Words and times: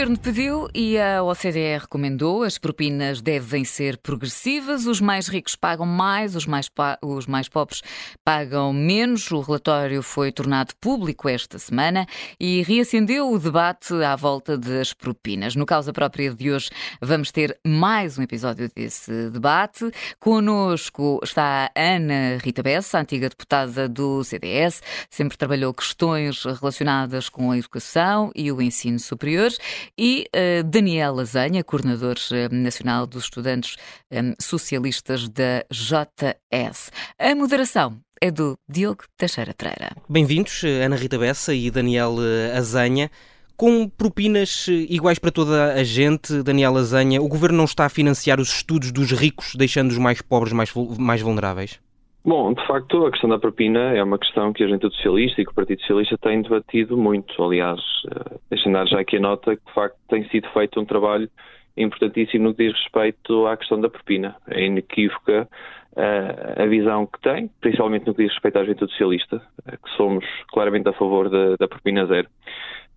Governo 0.00 0.18
pediu 0.18 0.66
e 0.74 0.98
a 0.98 1.22
OCDE 1.22 1.76
recomendou. 1.78 2.42
As 2.42 2.56
propinas 2.56 3.20
devem 3.20 3.66
ser 3.66 3.98
progressivas. 3.98 4.86
Os 4.86 4.98
mais 4.98 5.28
ricos 5.28 5.54
pagam 5.54 5.84
mais, 5.84 6.34
os 6.34 6.46
mais, 6.46 6.70
os 7.02 7.26
mais 7.26 7.50
pobres 7.50 7.82
pagam 8.24 8.72
menos. 8.72 9.30
O 9.30 9.42
relatório 9.42 10.02
foi 10.02 10.32
tornado 10.32 10.72
público 10.80 11.28
esta 11.28 11.58
semana 11.58 12.06
e 12.40 12.62
reacendeu 12.62 13.30
o 13.30 13.38
debate 13.38 13.92
à 14.02 14.16
volta 14.16 14.56
das 14.56 14.94
propinas. 14.94 15.54
No 15.54 15.66
Causa 15.66 15.92
Própria 15.92 16.32
de 16.32 16.50
hoje 16.50 16.70
vamos 17.02 17.30
ter 17.30 17.60
mais 17.62 18.16
um 18.16 18.22
episódio 18.22 18.70
desse 18.74 19.28
debate. 19.28 19.90
Conosco 20.18 21.20
está 21.22 21.70
a 21.76 21.78
Ana 21.78 22.38
Rita 22.42 22.62
Bessa, 22.62 23.00
antiga 23.00 23.28
deputada 23.28 23.86
do 23.86 24.24
CDS, 24.24 24.80
sempre 25.10 25.36
trabalhou 25.36 25.74
questões 25.74 26.42
relacionadas 26.42 27.28
com 27.28 27.50
a 27.50 27.58
educação 27.58 28.32
e 28.34 28.50
o 28.50 28.62
ensino 28.62 28.98
superior 28.98 29.50
e 30.00 30.24
uh, 30.34 30.64
Daniel 30.64 31.14
Lasanha, 31.14 31.62
coordenador 31.62 32.16
uh, 32.16 32.54
nacional 32.54 33.06
dos 33.06 33.24
estudantes 33.24 33.76
um, 34.10 34.30
eh, 34.30 34.34
socialistas 34.40 35.28
da 35.28 35.62
JS. 35.70 36.90
A 37.18 37.34
moderação 37.34 38.00
é 38.18 38.30
do 38.30 38.56
Diogo 38.66 39.04
Teixeira 39.18 39.52
Pereira. 39.52 39.94
Bem-vindos, 40.08 40.62
Ana 40.64 40.96
Rita 40.96 41.18
Bessa 41.18 41.52
e 41.52 41.70
Daniel 41.70 42.16
Azanha. 42.56 43.10
Com 43.58 43.90
propinas 43.90 44.66
iguais 44.88 45.18
para 45.18 45.30
toda 45.30 45.74
a 45.74 45.84
gente, 45.84 46.42
Daniel 46.42 46.78
Azanha, 46.78 47.20
o 47.20 47.28
governo 47.28 47.58
não 47.58 47.66
está 47.66 47.84
a 47.84 47.90
financiar 47.90 48.40
os 48.40 48.48
estudos 48.48 48.90
dos 48.90 49.12
ricos, 49.12 49.54
deixando 49.54 49.90
os 49.90 49.98
mais 49.98 50.22
pobres 50.22 50.54
mais, 50.54 50.72
mais 50.98 51.20
vulneráveis? 51.20 51.78
Bom, 52.22 52.52
de 52.52 52.66
facto, 52.66 53.06
a 53.06 53.10
questão 53.10 53.30
da 53.30 53.38
propina 53.38 53.96
é 53.96 54.02
uma 54.02 54.18
questão 54.18 54.52
que 54.52 54.62
a 54.62 54.68
gente 54.68 54.82
socialista 54.82 55.40
e 55.40 55.44
que 55.44 55.52
o 55.52 55.54
Partido 55.54 55.80
Socialista 55.80 56.18
tem 56.18 56.42
debatido 56.42 56.96
muito. 56.96 57.42
Aliás, 57.42 57.80
uh, 58.04 58.38
deixem 58.50 58.70
dar 58.70 58.86
já 58.86 59.00
aqui 59.00 59.16
a 59.16 59.20
nota 59.20 59.56
que, 59.56 59.64
de 59.64 59.72
facto, 59.72 59.96
tem 60.08 60.28
sido 60.28 60.46
feito 60.50 60.78
um 60.78 60.84
trabalho 60.84 61.30
importantíssimo 61.78 62.44
no 62.44 62.54
que 62.54 62.66
diz 62.66 62.76
respeito 62.76 63.46
à 63.46 63.56
questão 63.56 63.80
da 63.80 63.88
propina. 63.88 64.36
É 64.48 64.66
inequívoca 64.66 65.48
uh, 65.96 66.62
a 66.62 66.66
visão 66.66 67.06
que 67.06 67.18
tem, 67.22 67.50
principalmente 67.58 68.06
no 68.06 68.14
que 68.14 68.22
diz 68.22 68.32
respeito 68.32 68.58
à 68.58 68.64
juventude 68.64 68.92
socialista, 68.92 69.36
uh, 69.36 69.82
que 69.82 69.96
somos 69.96 70.24
claramente 70.52 70.90
a 70.90 70.92
favor 70.92 71.30
da, 71.30 71.56
da 71.56 71.66
propina 71.66 72.04
zero. 72.04 72.28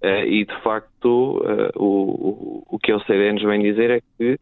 E, 0.05 0.43
de 0.43 0.61
facto, 0.61 1.41
o, 1.77 2.65
o, 2.69 2.77
que 2.77 2.91
a 2.91 2.97
OCDE 2.97 3.31
nos 3.31 3.43
vem 3.43 3.61
dizer 3.61 3.89
é 3.89 4.01
que, 4.17 4.37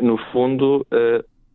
no 0.00 0.16
fundo, 0.32 0.86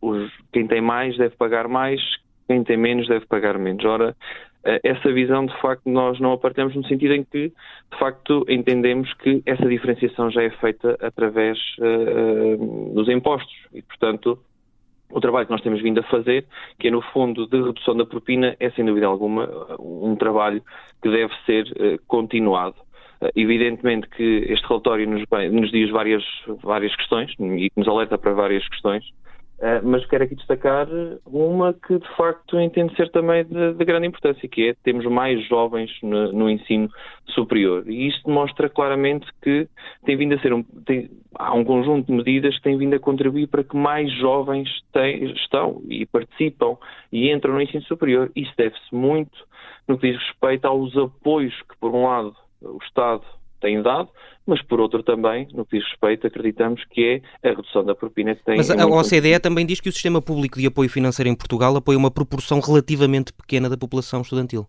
os, 0.00 0.30
quem 0.52 0.68
tem 0.68 0.80
mais 0.80 1.16
deve 1.16 1.34
pagar 1.34 1.66
mais, 1.66 2.00
quem 2.48 2.64
tem 2.64 2.76
menos 2.76 3.06
deve 3.06 3.26
pagar 3.26 3.58
menos. 3.58 3.84
Ora, 3.84 4.16
eh, 4.64 4.80
essa 4.82 5.12
visão, 5.12 5.46
de 5.46 5.56
facto, 5.60 5.88
nós 5.88 6.18
não 6.18 6.32
a 6.32 6.38
partilhamos 6.38 6.74
no 6.74 6.86
sentido 6.88 7.14
em 7.14 7.22
que, 7.22 7.48
de 7.48 7.98
facto, 7.98 8.44
entendemos 8.48 9.12
que 9.14 9.42
essa 9.46 9.66
diferenciação 9.68 10.30
já 10.30 10.42
é 10.42 10.50
feita 10.50 10.98
através 11.00 11.58
uh, 11.78 12.92
dos 12.94 13.08
impostos 13.08 13.54
e, 13.72 13.82
portanto, 13.82 14.38
o 15.10 15.20
trabalho 15.20 15.46
que 15.46 15.52
nós 15.52 15.62
temos 15.62 15.80
vindo 15.80 16.00
a 16.00 16.02
fazer, 16.04 16.44
que 16.78 16.88
é 16.88 16.90
no 16.90 17.00
fundo 17.00 17.46
de 17.46 17.62
redução 17.62 17.96
da 17.96 18.04
propina, 18.04 18.56
é 18.58 18.70
sem 18.70 18.84
dúvida 18.84 19.06
alguma 19.06 19.48
um 19.78 20.16
trabalho 20.16 20.62
que 21.02 21.08
deve 21.08 21.32
ser 21.46 21.64
uh, 21.72 22.00
continuado. 22.06 22.76
Uh, 23.22 23.28
evidentemente 23.36 24.08
que 24.08 24.46
este 24.48 24.66
relatório 24.66 25.08
nos, 25.08 25.22
nos 25.52 25.70
diz 25.70 25.90
várias, 25.90 26.24
várias 26.62 26.94
questões 26.96 27.32
e 27.38 27.70
que 27.70 27.78
nos 27.78 27.88
alerta 27.88 28.18
para 28.18 28.32
várias 28.32 28.66
questões, 28.68 29.04
mas 29.82 30.06
quero 30.06 30.22
aqui 30.22 30.36
destacar 30.36 30.86
uma 31.26 31.74
que 31.74 31.98
de 31.98 32.16
facto 32.16 32.60
entendo 32.60 32.94
ser 32.94 33.10
também 33.10 33.44
de, 33.44 33.74
de 33.74 33.84
grande 33.84 34.06
importância, 34.06 34.48
que 34.48 34.68
é 34.68 34.74
temos 34.84 35.04
mais 35.06 35.44
jovens 35.48 35.90
no, 36.00 36.32
no, 36.32 36.48
ensino 36.48 36.88
superior. 37.26 37.88
E 37.88 38.06
isto 38.06 38.30
mostra 38.30 38.68
claramente 38.68 39.26
que 39.42 39.68
tem 40.04 40.16
vindo 40.16 40.34
a 40.34 40.38
ser 40.38 40.52
um, 40.52 40.62
tem, 40.62 41.10
há 41.34 41.52
um 41.54 41.64
conjunto 41.64 42.06
de 42.06 42.12
medidas 42.12 42.56
que 42.56 42.62
têm 42.62 42.78
vindo 42.78 42.94
a 42.94 43.00
contribuir 43.00 43.48
para 43.48 43.64
que 43.64 43.76
mais 43.76 44.12
jovens 44.12 44.68
têm, 44.92 45.24
estão 45.32 45.82
e 45.88 46.06
participam 46.06 46.76
e 47.10 47.30
entram 47.30 47.54
no 47.54 47.60
ensino 47.60 47.82
superior. 47.82 48.30
Isso 48.36 48.52
deve-se 48.56 48.94
muito 48.94 49.44
no 49.88 49.98
que 49.98 50.12
diz 50.12 50.22
respeito 50.22 50.66
aos 50.66 50.96
apoios 50.96 51.54
que, 51.62 51.76
por 51.80 51.92
um 51.92 52.04
lado, 52.04 52.36
o 52.62 52.78
Estado 52.84 53.24
tem 53.60 53.82
dado, 53.82 54.08
mas 54.46 54.62
por 54.62 54.80
outro 54.80 55.02
também, 55.02 55.48
no 55.52 55.64
que 55.64 55.78
diz 55.78 55.86
respeito, 55.88 56.26
acreditamos 56.26 56.82
que 56.90 57.22
é 57.42 57.48
a 57.48 57.54
redução 57.54 57.84
da 57.84 57.94
propina 57.94 58.34
que 58.34 58.44
tem. 58.44 58.56
Mas 58.56 58.70
a 58.70 58.86
OCDE 58.86 59.38
também 59.40 59.66
diz 59.66 59.80
que 59.80 59.88
o 59.88 59.92
sistema 59.92 60.22
público 60.22 60.58
de 60.58 60.66
apoio 60.66 60.88
financeiro 60.88 61.28
em 61.28 61.34
Portugal 61.34 61.76
apoia 61.76 61.98
uma 61.98 62.10
proporção 62.10 62.60
relativamente 62.60 63.32
pequena 63.32 63.68
da 63.68 63.76
população 63.76 64.22
estudantil. 64.22 64.66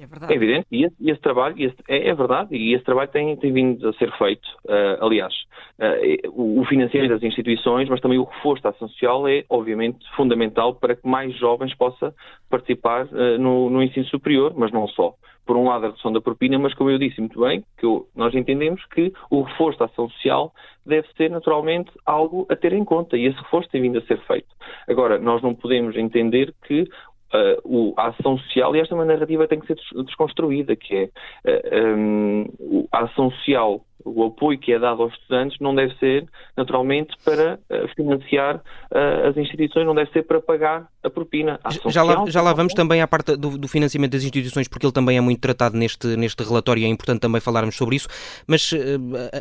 É 0.00 0.06
verdade. 0.06 0.32
É 0.32 0.36
evidente, 0.36 0.66
e 0.70 0.84
esse, 0.84 0.96
esse 1.00 1.20
trabalho 1.20 1.54
esse, 1.58 1.76
é, 1.88 2.08
é, 2.08 2.14
verdade, 2.14 2.56
e 2.56 2.74
esse 2.74 2.84
trabalho 2.84 3.10
tem, 3.10 3.36
tem 3.36 3.52
vindo 3.52 3.88
a 3.88 3.92
ser 3.94 4.10
feito. 4.16 4.48
Uh, 4.64 5.04
aliás, 5.04 5.34
uh, 5.78 6.30
o, 6.30 6.60
o 6.60 6.64
financiamento 6.64 7.10
das 7.10 7.22
instituições, 7.22 7.88
mas 7.88 8.00
também 8.00 8.18
o 8.18 8.24
reforço 8.24 8.62
da 8.62 8.70
ação 8.70 8.88
social 8.88 9.28
é, 9.28 9.44
obviamente, 9.50 9.98
fundamental 10.16 10.74
para 10.74 10.96
que 10.96 11.06
mais 11.06 11.36
jovens 11.36 11.74
possam 11.74 12.12
participar 12.48 13.06
uh, 13.06 13.38
no, 13.38 13.68
no 13.68 13.82
ensino 13.82 14.06
superior, 14.06 14.54
mas 14.56 14.72
não 14.72 14.88
só 14.88 15.14
por 15.44 15.56
um 15.56 15.64
lado, 15.64 15.84
a 15.84 15.88
redução 15.88 16.12
da 16.12 16.20
propina, 16.20 16.58
mas 16.58 16.74
como 16.74 16.90
eu 16.90 16.98
disse 16.98 17.20
muito 17.20 17.40
bem, 17.40 17.64
que 17.76 17.84
eu, 17.84 18.06
nós 18.14 18.34
entendemos 18.34 18.84
que 18.86 19.12
o 19.30 19.42
reforço 19.42 19.78
da 19.78 19.86
ação 19.86 20.08
social 20.10 20.52
deve 20.86 21.08
ser 21.16 21.30
naturalmente 21.30 21.90
algo 22.06 22.46
a 22.48 22.56
ter 22.56 22.72
em 22.72 22.84
conta 22.84 23.16
e 23.16 23.26
esse 23.26 23.38
reforço 23.38 23.68
tem 23.70 23.82
vindo 23.82 23.98
a 23.98 24.02
ser 24.02 24.20
feito. 24.26 24.48
Agora, 24.88 25.18
nós 25.18 25.42
não 25.42 25.54
podemos 25.54 25.96
entender 25.96 26.54
que 26.66 26.84
Uh, 27.32 27.56
o, 27.64 27.94
a 27.96 28.08
ação 28.08 28.36
social 28.36 28.76
e 28.76 28.80
esta 28.80 28.94
narrativa 28.94 29.48
tem 29.48 29.58
que 29.58 29.66
ser 29.66 29.76
desconstruída, 30.04 30.76
que 30.76 30.94
é 30.94 31.04
uh, 31.50 31.96
um, 31.96 32.86
a 32.92 33.04
ação 33.04 33.30
social 33.30 33.84
o 34.04 34.24
apoio 34.24 34.58
que 34.58 34.72
é 34.72 34.78
dado 34.78 35.02
aos 35.02 35.12
estudantes 35.14 35.58
não 35.60 35.74
deve 35.74 35.94
ser, 35.98 36.26
naturalmente, 36.56 37.14
para 37.24 37.58
uh, 37.70 37.88
financiar 37.94 38.56
uh, 38.56 39.28
as 39.28 39.36
instituições, 39.36 39.86
não 39.86 39.94
deve 39.94 40.10
ser 40.12 40.22
para 40.22 40.40
pagar 40.40 40.88
a 41.02 41.10
propina. 41.10 41.58
A 41.64 41.90
já, 41.90 42.02
lá, 42.02 42.24
já 42.28 42.40
lá 42.40 42.52
vamos 42.52 42.74
também 42.74 43.00
à 43.00 43.06
parte 43.06 43.36
do, 43.36 43.58
do, 43.58 43.68
financiamento 43.68 44.12
das 44.12 44.22
instituições, 44.22 44.68
porque 44.68 44.86
ele 44.86 44.92
também 44.92 45.16
é 45.16 45.20
muito 45.20 45.40
tratado 45.40 45.76
neste, 45.76 46.16
neste 46.16 46.42
relatório 46.42 46.82
e 46.82 46.84
é 46.84 46.88
importante 46.88 47.20
também 47.20 47.40
falarmos 47.40 47.76
sobre 47.76 47.96
isso. 47.96 48.08
Mas, 48.46 48.72
uh, 48.72 48.76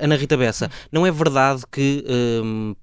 Ana 0.02 0.16
Rita 0.16 0.38
Bessa, 0.38 0.70
não 0.92 1.06
é 1.06 1.12
verdade 1.12 1.64
que 1.72 2.04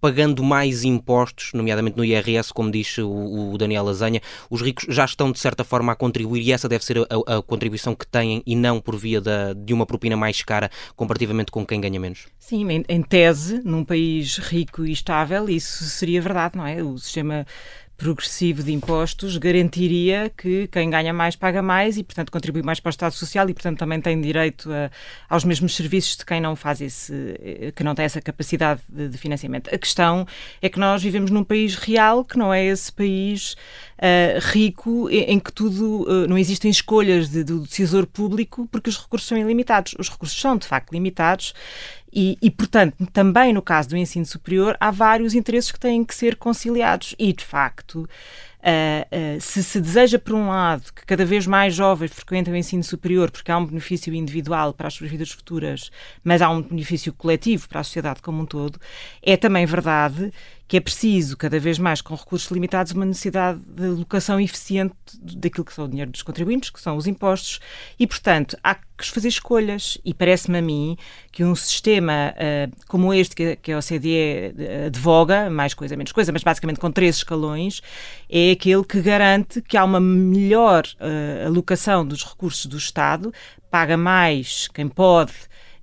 pagando 0.01 0.43
mais 0.43 0.85
impostos, 0.85 1.53
nomeadamente 1.53 1.97
no 1.97 2.05
IRS, 2.05 2.53
como 2.53 2.71
diz 2.71 2.99
o, 2.99 3.53
o, 3.53 3.59
Daniel 3.59 3.89
Azanha, 3.89 4.21
os 4.51 4.63
ricos 4.63 4.87
já 4.89 5.05
estão, 5.05 5.33
de 5.33 5.39
certa 5.39 5.65
forma, 5.65 5.93
a 5.93 5.97
contribuir 5.97 6.43
e 6.43 6.53
essa 6.53 6.69
deve 6.69 6.85
ser 6.85 6.99
a, 6.99 7.39
a 7.39 7.43
contribuição 7.43 7.95
que 7.95 8.07
têm 8.07 8.43
e 8.47 8.55
não 8.55 8.81
por 8.81 8.97
via 8.97 9.21
da, 9.21 9.53
de 9.53 9.73
uma 9.75 9.87
propina 9.87 10.17
mais 10.17 10.43
cara 10.43 10.71
comparativamente 10.97 11.51
com 11.51 11.65
quem 11.69 11.81
ganha 11.81 12.01
menos. 12.01 12.27
Sim, 12.39 12.67
em 12.89 13.03
tese, 13.03 13.61
num 13.65 13.85
país 13.85 14.39
rico 14.39 14.85
e 14.85 14.93
estável, 14.93 15.49
isso 15.49 15.85
seria 15.85 16.21
verdade, 16.21 16.57
não 16.57 16.67
é? 16.67 16.83
O 16.83 16.97
sistema 16.99 17.47
progressivo 17.99 18.63
de 18.63 18.73
impostos 18.73 19.37
garantiria 19.37 20.31
que 20.37 20.69
quem 20.69 20.89
ganha 20.89 21.13
mais 21.13 21.35
paga 21.35 21.61
mais 21.61 21.99
e, 21.99 22.05
portanto, 22.05 22.31
contribui 22.31 22.63
mais 22.63 22.79
para 22.79 22.91
o 22.91 22.91
Estado 22.91 23.13
Social 23.13 23.51
e, 23.51 23.53
portanto, 23.53 23.77
também 23.77 24.01
tem 24.01 24.21
direito 24.21 24.71
a, 24.73 24.89
aos 25.29 25.43
mesmos 25.43 25.75
serviços 25.75 26.17
de 26.17 26.25
quem 26.25 26.41
não 26.41 26.55
faz 26.55 26.81
esse, 26.81 27.13
que 27.75 27.83
não 27.83 27.97
tem 27.97 28.05
essa 28.05 28.21
capacidade 28.23 28.81
de, 28.89 29.09
de, 29.09 29.19
financiamento. 29.19 29.75
A 29.75 29.77
questão 29.77 30.25
é 30.63 30.69
que 30.69 30.79
nós 30.79 31.03
vivemos 31.03 31.33
num 31.33 31.43
país 31.43 31.75
real 31.75 32.25
que 32.25 32.39
não 32.39 32.55
é 32.55 32.65
esse 32.65 32.93
país 32.93 33.55
uh, 33.99 34.39
rico 34.53 35.11
em, 35.11 35.33
em, 35.33 35.41
que 35.41 35.53
tudo 35.53 36.03
uh, 36.03 36.29
não 36.29 36.39
existem 36.39 36.71
escolhas 36.71 37.29
de, 37.29 37.43
do 37.43 37.63
decisor 37.63 38.07
público 38.07 38.69
porque 38.71 38.89
os 38.89 38.97
recursos 38.97 39.29
são 39.29 39.37
ilimitados. 39.37 39.97
Os 39.99 40.09
recursos 40.09 40.41
são 40.41 40.57
de 40.57 40.69
facto 40.69 40.93
limitados 40.93 41.53
e, 42.13 42.39
e, 42.41 42.51
portanto, 42.51 42.95
também 43.13 43.53
no 43.53 43.63
caso 43.63 43.91
do 43.91 43.97
ensino 43.97 44.25
superior, 44.25 44.77
há 44.81 44.91
vários 44.91 45.35
interesses 45.35 45.71
que 45.71 45.81
têm 45.81 46.05
que 46.05 46.15
ser 46.15 46.37
conciliados. 46.37 47.15
E, 47.19 47.33
de 47.33 47.45
facto, 47.45 48.09
Uh, 48.59 49.37
uh, 49.37 49.41
se 49.41 49.63
se 49.63 49.81
deseja, 49.81 50.19
por 50.19 50.35
um 50.35 50.49
lado, 50.49 50.93
que 50.93 51.07
cada 51.07 51.25
vez 51.25 51.47
mais 51.47 51.75
jovens 51.75 52.13
frequentem 52.13 52.53
o 52.53 52.57
ensino 52.57 52.83
superior, 52.83 53.31
porque 53.31 53.53
há 53.53 53.57
um 53.57 53.65
benefício 53.65 54.13
individual 54.13 54.73
para 54.73 54.89
as 54.89 54.95
suas 54.95 55.11
vidas 55.11 55.31
futuras, 55.31 55.91
mas 56.25 56.43
há 56.43 56.51
um 56.51 56.61
benefício 56.63 57.13
coletivo 57.13 57.69
para 57.69 57.81
a 57.81 57.85
sociedade 57.85 58.21
como 58.21 58.43
um 58.43 58.47
todo, 58.47 58.81
é 59.23 59.37
também 59.37 59.65
verdade 59.65 60.33
que 60.69 60.77
é 60.77 60.81
preciso, 60.81 61.35
cada 61.35 61.59
vez 61.59 61.79
mais 61.79 62.03
com 62.03 62.15
recursos 62.15 62.51
limitados, 62.51 62.93
uma 62.93 63.07
necessidade 63.07 63.59
de 63.67 63.87
alocação 63.87 64.39
eficiente 64.39 64.95
daquilo 65.19 65.65
que 65.65 65.73
são 65.73 65.87
o 65.87 65.89
dinheiro 65.89 66.11
dos 66.11 66.21
contribuintes, 66.21 66.69
que 66.69 66.79
são 66.79 66.95
os 66.95 67.07
impostos, 67.07 67.59
e, 67.99 68.07
portanto, 68.07 68.55
há 68.63 68.75
que 68.75 69.07
fazer 69.07 69.29
escolhas. 69.29 69.97
E 70.05 70.13
parece-me 70.13 70.59
a 70.59 70.63
mim 70.63 70.99
que 71.33 71.43
um 71.43 71.55
sistema 71.55 72.35
uh, 72.35 72.77
como 72.87 73.15
este, 73.15 73.35
que, 73.35 73.57
que 73.57 73.73
a 73.73 73.79
OCDE 73.79 74.55
advoga, 74.87 75.49
mais 75.49 75.73
coisa, 75.73 75.97
menos 75.97 76.13
coisa, 76.13 76.33
mas 76.33 76.43
basicamente 76.43 76.79
com 76.79 76.93
três 76.93 77.17
escalões, 77.17 77.81
é 78.29 78.48
aquele 78.51 78.85
que 78.85 79.01
garante 79.01 79.61
que 79.63 79.77
há 79.77 79.85
uma 79.85 80.01
melhor 80.01 80.85
uh, 81.01 81.47
alocação 81.47 82.07
dos 82.07 82.25
recursos 82.25 82.67
do 82.67 82.77
Estado, 82.77 83.33
paga 83.71 83.97
mais 83.97 84.69
quem 84.69 84.89
pode 84.89 85.33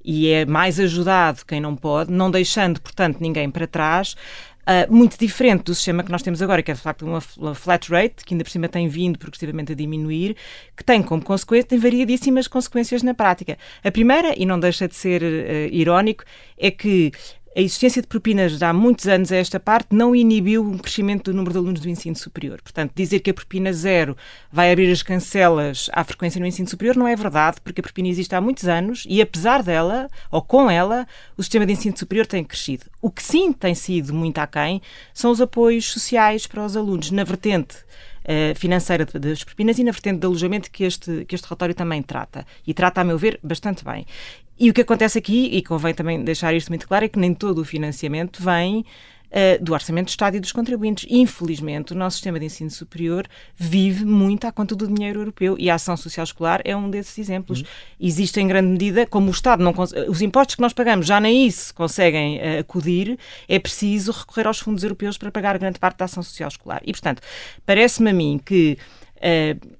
e 0.03 0.29
é 0.29 0.45
mais 0.45 0.79
ajudado 0.79 1.45
quem 1.45 1.59
não 1.59 1.75
pode, 1.75 2.11
não 2.11 2.29
deixando, 2.29 2.79
portanto, 2.81 3.17
ninguém 3.19 3.49
para 3.49 3.67
trás, 3.67 4.15
Uh, 4.65 4.91
muito 4.91 5.15
diferente 5.15 5.65
do 5.65 5.75
sistema 5.75 6.03
que 6.03 6.11
nós 6.11 6.23
temos 6.23 6.41
agora, 6.41 6.63
que 6.63 6.71
é 6.71 6.73
de 6.73 6.81
facto 6.81 7.05
uma, 7.05 7.21
uma, 7.37 7.53
flat 7.53 7.87
rate, 7.87 8.25
que 8.25 8.33
ainda 8.33 8.43
por 8.43 8.49
cima 8.49 8.67
tem 8.67 8.87
vindo 8.87 9.19
progressivamente 9.19 9.73
a 9.73 9.75
diminuir, 9.75 10.35
que 10.75 10.83
tem 10.83 11.03
como 11.03 11.23
consequência, 11.23 11.69
tem 11.69 11.77
variadíssimas 11.77 12.47
consequências 12.47 13.03
na 13.03 13.13
prática. 13.13 13.59
A 13.83 13.91
primeira, 13.91 14.33
e 14.35 14.43
não 14.43 14.59
deixa 14.59 14.87
de 14.87 14.95
ser 14.95 15.21
uh, 15.21 15.71
irónico, 15.71 16.23
é 16.57 16.71
que 16.71 17.11
a 17.55 17.61
existência 17.61 18.01
de 18.01 18.07
propinas 18.09 18.61
há 18.61 18.73
muitos 18.73 19.07
anos 19.07 19.31
a 19.31 19.37
esta 19.37 19.61
parte 19.61 19.95
não 19.95 20.13
inibiu 20.13 20.69
o 20.69 20.77
crescimento 20.77 21.31
do 21.31 21.37
número 21.37 21.53
de 21.53 21.57
alunos 21.57 21.79
do 21.79 21.87
ensino 21.87 22.15
superior. 22.15 22.61
Portanto, 22.61 22.91
dizer 22.93 23.21
que 23.21 23.29
a 23.29 23.33
propina 23.33 23.71
zero 23.71 24.17
vai 24.51 24.73
abrir 24.73 24.91
as 24.91 25.01
cancelas 25.01 25.89
à 25.93 26.03
frequência 26.03 26.37
no 26.37 26.45
ensino 26.45 26.67
superior 26.67 26.97
não 26.97 27.07
é 27.07 27.15
verdade, 27.15 27.61
porque 27.63 27.79
a 27.79 27.83
propina 27.83 28.09
existe 28.09 28.35
há 28.35 28.41
muitos 28.41 28.67
anos 28.67 29.05
e, 29.07 29.21
apesar 29.21 29.63
dela, 29.63 30.09
ou 30.29 30.41
com 30.41 30.69
ela, 30.69 31.07
o 31.37 31.43
sistema 31.43 31.65
de 31.65 31.71
ensino 31.71 31.97
superior 31.97 32.27
tem 32.27 32.43
crescido. 32.43 32.87
O 33.01 33.09
que 33.09 33.23
sim 33.23 33.53
tem 33.53 33.73
sido 33.73 34.13
muito 34.13 34.39
aquém 34.39 34.81
são 35.13 35.31
os 35.31 35.39
apoios 35.39 35.85
sociais 35.85 36.45
para 36.45 36.65
os 36.65 36.75
alunos, 36.75 37.09
na 37.09 37.23
vertente 37.23 37.77
financeira 38.55 39.05
das 39.05 39.43
propinas 39.43 39.77
e 39.77 39.83
na 39.83 39.91
vertente 39.91 40.19
de 40.19 40.25
alojamento 40.25 40.71
que 40.71 40.83
este, 40.83 41.25
que 41.25 41.35
este 41.35 41.45
relatório 41.45 41.75
também 41.75 42.01
trata. 42.01 42.45
E 42.65 42.73
trata, 42.73 43.01
a 43.01 43.03
meu 43.03 43.17
ver, 43.17 43.39
bastante 43.43 43.83
bem. 43.83 44.05
E 44.57 44.69
o 44.69 44.73
que 44.73 44.81
acontece 44.81 45.17
aqui, 45.17 45.49
e 45.51 45.61
convém 45.61 45.93
também 45.93 46.23
deixar 46.23 46.53
isto 46.53 46.69
muito 46.69 46.87
claro, 46.87 47.05
é 47.05 47.09
que 47.09 47.19
nem 47.19 47.33
todo 47.33 47.59
o 47.59 47.65
financiamento 47.65 48.41
vem 48.41 48.85
uh, 49.35 49.63
do 49.63 49.73
Orçamento 49.73 50.05
do 50.05 50.09
Estado 50.09 50.37
e 50.37 50.39
dos 50.39 50.51
contribuintes. 50.51 51.05
Infelizmente, 51.09 51.91
o 51.91 51.95
nosso 51.95 52.15
sistema 52.15 52.39
de 52.39 52.45
ensino 52.45 52.71
superior 52.71 53.27
vive 53.55 54.05
muito 54.05 54.47
à 54.47 54.51
conta 54.51 54.75
do 54.75 54.87
dinheiro 54.87 55.19
europeu 55.19 55.55
e 55.59 55.69
a 55.69 55.75
ação 55.75 55.97
social 55.97 56.23
escolar 56.23 56.61
é 56.63 56.75
um 56.75 56.89
desses 56.89 57.17
exemplos. 57.17 57.59
Uhum. 57.59 57.67
Existe 57.99 58.39
em 58.39 58.47
grande 58.47 58.69
medida, 58.69 59.05
como 59.05 59.27
o 59.27 59.31
Estado 59.31 59.63
não 59.63 59.73
os 60.07 60.21
impostos 60.21 60.55
que 60.55 60.61
nós 60.61 60.73
pagamos 60.73 61.05
já 61.05 61.19
nem 61.19 61.45
isso 61.45 61.73
conseguem 61.75 62.37
uh, 62.37 62.59
acudir, 62.59 63.19
é 63.47 63.59
preciso 63.59 64.11
recorrer 64.11 64.47
aos 64.47 64.59
fundos 64.59 64.83
europeus 64.83 65.17
para 65.17 65.31
pagar 65.31 65.57
grande 65.57 65.79
parte 65.79 65.97
da 65.97 66.05
ação 66.05 66.23
social 66.23 66.47
escolar. 66.47 66.81
E, 66.85 66.91
portanto, 66.91 67.21
parece-me 67.65 68.09
a 68.09 68.13
mim 68.13 68.39
que 68.43 68.77
uh, 69.17 69.75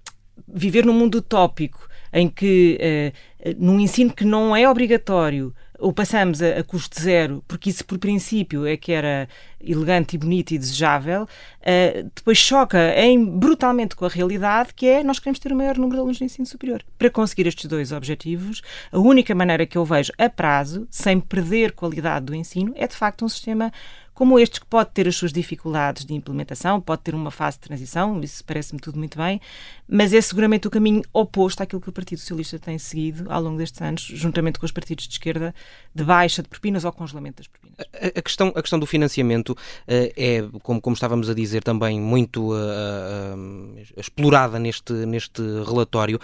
viver 0.48 0.86
num 0.86 0.94
mundo 0.94 1.16
utópico 1.19 1.88
em 2.12 2.30
que, 2.30 3.13
uh, 3.46 3.56
num 3.57 3.80
ensino 3.80 4.13
que 4.13 4.25
não 4.25 4.56
é 4.56 4.69
obrigatório, 4.69 5.54
ou 5.80 5.94
passamos 5.94 6.42
a, 6.42 6.60
a, 6.60 6.63
custo 6.63 7.01
zero, 7.01 7.44
porque 7.48 7.69
isso 7.69 7.86
por 7.86 7.98
princípio 7.98 8.66
é 8.66 8.77
que 8.77 8.92
era 8.92 9.27
elegante 9.60 10.16
e 10.16 10.18
bonito 10.18 10.51
e 10.51 10.57
desejável, 10.57 11.24
uh, 11.24 12.12
depois 12.16 12.38
choca 12.38 12.94
em, 12.98 13.25
brutalmente 13.25 13.95
com 13.95 14.06
a 14.06 14.10
realidade, 14.10 14.74
que 14.74 14.86
é 14.86 15.04
nós 15.04 15.19
queremos 15.19 15.39
ter 15.39 15.51
o 15.51 15.56
maior 15.56 15.75
número 15.77 15.95
de 15.95 16.00
alunos 16.00 16.18
de 16.18 16.24
ensino 16.24 16.45
superior. 16.45 16.83
Para 16.98 17.10
conseguir 17.10 17.48
estes 17.48 17.66
dois 17.66 17.92
objetivos, 17.92 18.62
a 18.92 19.00
única 19.00 19.33
maneira 19.33 19.66
que 19.66 19.77
eu 19.77 19.86
vejo 19.86 20.12
a 20.18 20.30
prazo, 20.30 20.88
sem 20.89 21.19
perder 21.19 21.72
qualidade 21.72 22.25
do 22.25 22.36
ensino, 22.36 22.74
é 22.75 22.88
de 22.88 22.95
facto 22.95 23.25
um 23.25 23.30
sistema 23.30 23.71
como 24.16 24.39
estes, 24.39 24.60
que 24.60 24.66
pode 24.66 24.92
ter 24.92 25.10
as 25.10 25.16
suas 25.18 25.33
dificuldades 25.33 26.06
de 26.06 26.13
implementação, 26.13 26.80
pode 26.80 27.01
ter 27.01 27.13
uma 27.13 27.30
fase 27.30 27.57
de 27.57 27.68
transição, 27.68 28.21
isso 28.21 28.44
parece-me 28.45 28.80
tudo 28.80 28.98
muito 28.98 29.18
bem, 29.18 29.42
mas 29.87 30.13
é 30.13 30.21
seguramente 30.21 30.67
o 30.67 30.71
caminho 30.71 31.03
oposto 31.13 31.61
àquilo 31.61 31.81
que 31.81 31.89
o 31.89 31.91
Partido 31.91 32.19
Socialista 32.19 32.57
tem 32.57 32.77
seguido 32.77 33.31
ao 33.31 33.41
longo 33.41 33.57
destes 33.57 33.81
anos, 33.81 34.01
juntamente 34.01 34.59
com 34.59 34.65
os 34.65 34.71
partidos 34.71 35.07
de 35.07 35.13
esquerda, 35.13 35.53
de 35.93 36.03
baixa 36.03 36.41
de 36.41 36.49
propinas 36.49 36.85
ou 36.85 36.91
congelamento 36.91 37.37
das 37.37 37.47
propinas. 37.47 37.75
A, 37.93 38.19
a 38.19 38.21
questão, 38.21 38.47
a 38.55 38.61
questão 38.61 38.79
do 38.79 38.85
financiamento 38.85 39.51
uh, 39.51 39.55
é, 39.87 40.43
como, 40.63 40.81
como 40.81 40.93
estávamos 40.93 41.29
a 41.29 41.33
dizer, 41.33 41.63
também 41.63 41.99
muito 41.99 42.53
uh, 42.53 42.55
uh, 42.55 43.79
explorada 43.97 44.57
neste, 44.57 44.93
neste 44.93 45.41
relatório. 45.65 46.19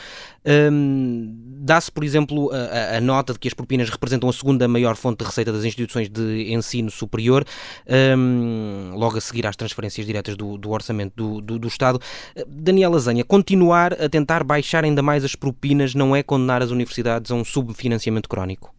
Um, 0.45 1.51
Dá-se, 1.63 1.91
por 1.91 2.03
exemplo, 2.03 2.49
a, 2.51 2.97
a, 2.97 3.01
nota 3.01 3.33
de 3.33 3.39
que 3.39 3.47
as 3.47 3.53
propinas 3.53 3.89
representam 3.89 4.27
a 4.27 4.33
segunda 4.33 4.67
maior 4.67 4.95
fonte 4.95 5.19
de 5.19 5.25
receita 5.25 5.51
das 5.51 5.63
instituições 5.63 6.09
de 6.09 6.51
ensino 6.51 6.89
superior 6.89 7.45
um, 8.17 8.93
logo 8.95 9.17
a 9.17 9.21
seguir 9.21 9.45
às 9.45 9.55
transferências 9.55 10.07
diretas 10.07 10.35
do, 10.35 10.57
do 10.57 10.71
orçamento 10.71 11.13
do, 11.15 11.39
do, 11.39 11.59
do, 11.59 11.67
Estado. 11.67 12.01
Daniela 12.47 12.99
Zanha, 12.99 13.23
continuar 13.51 13.91
a 13.93 14.07
tentar 14.07 14.45
baixar 14.45 14.85
ainda 14.85 15.01
mais 15.01 15.25
as 15.25 15.35
propinas 15.35 15.93
não 15.93 16.15
é 16.15 16.23
condenar 16.23 16.61
as 16.61 16.71
universidades 16.71 17.31
a 17.31 17.35
um 17.35 17.43
subfinanciamento 17.43 18.29
crónico? 18.29 18.73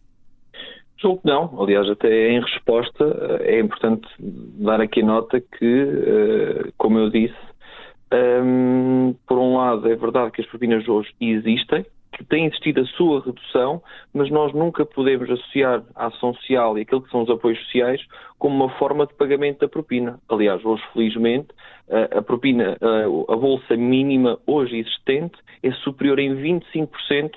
Julgo 0.99 1.21
que 1.21 1.27
não. 1.27 1.61
Aliás, 1.61 1.87
até 1.87 2.31
em 2.31 2.41
resposta, 2.41 3.03
é 3.41 3.59
importante 3.59 4.07
dar 4.19 4.81
aqui 4.81 5.03
nota 5.03 5.39
que, 5.39 5.87
eh, 6.07 6.71
como 6.75 6.97
eu 6.97 7.11
disse, 7.11 7.35
um, 8.11 9.13
por 9.27 9.37
um 9.37 9.57
lado, 9.57 9.87
é 9.87 9.95
verdade 9.95 10.31
que 10.31 10.41
as 10.41 10.47
propinas 10.47 10.87
hoje 10.87 11.13
existem, 11.21 11.85
que 12.13 12.23
tem 12.23 12.45
existido 12.45 12.81
a 12.81 12.85
sua 12.85 13.21
redução, 13.21 13.81
mas 14.13 14.29
nós 14.29 14.53
nunca 14.53 14.85
podemos 14.85 15.29
associar 15.29 15.83
a 15.95 16.07
ação 16.07 16.33
social 16.35 16.77
e 16.77 16.81
aquilo 16.81 17.01
que 17.01 17.09
são 17.09 17.23
os 17.23 17.29
apoios 17.29 17.59
sociais 17.65 18.01
como 18.37 18.55
uma 18.55 18.69
forma 18.77 19.05
de 19.07 19.13
pagamento 19.15 19.59
da 19.59 19.67
propina. 19.67 20.19
Aliás, 20.29 20.63
hoje, 20.63 20.83
felizmente, 20.93 21.47
a 22.11 22.21
propina, 22.21 22.77
a 23.29 23.35
bolsa 23.35 23.75
mínima 23.75 24.39
hoje 24.45 24.77
existente 24.77 25.37
é 25.61 25.71
superior 25.71 26.19
em 26.19 26.35
25% 26.35 27.31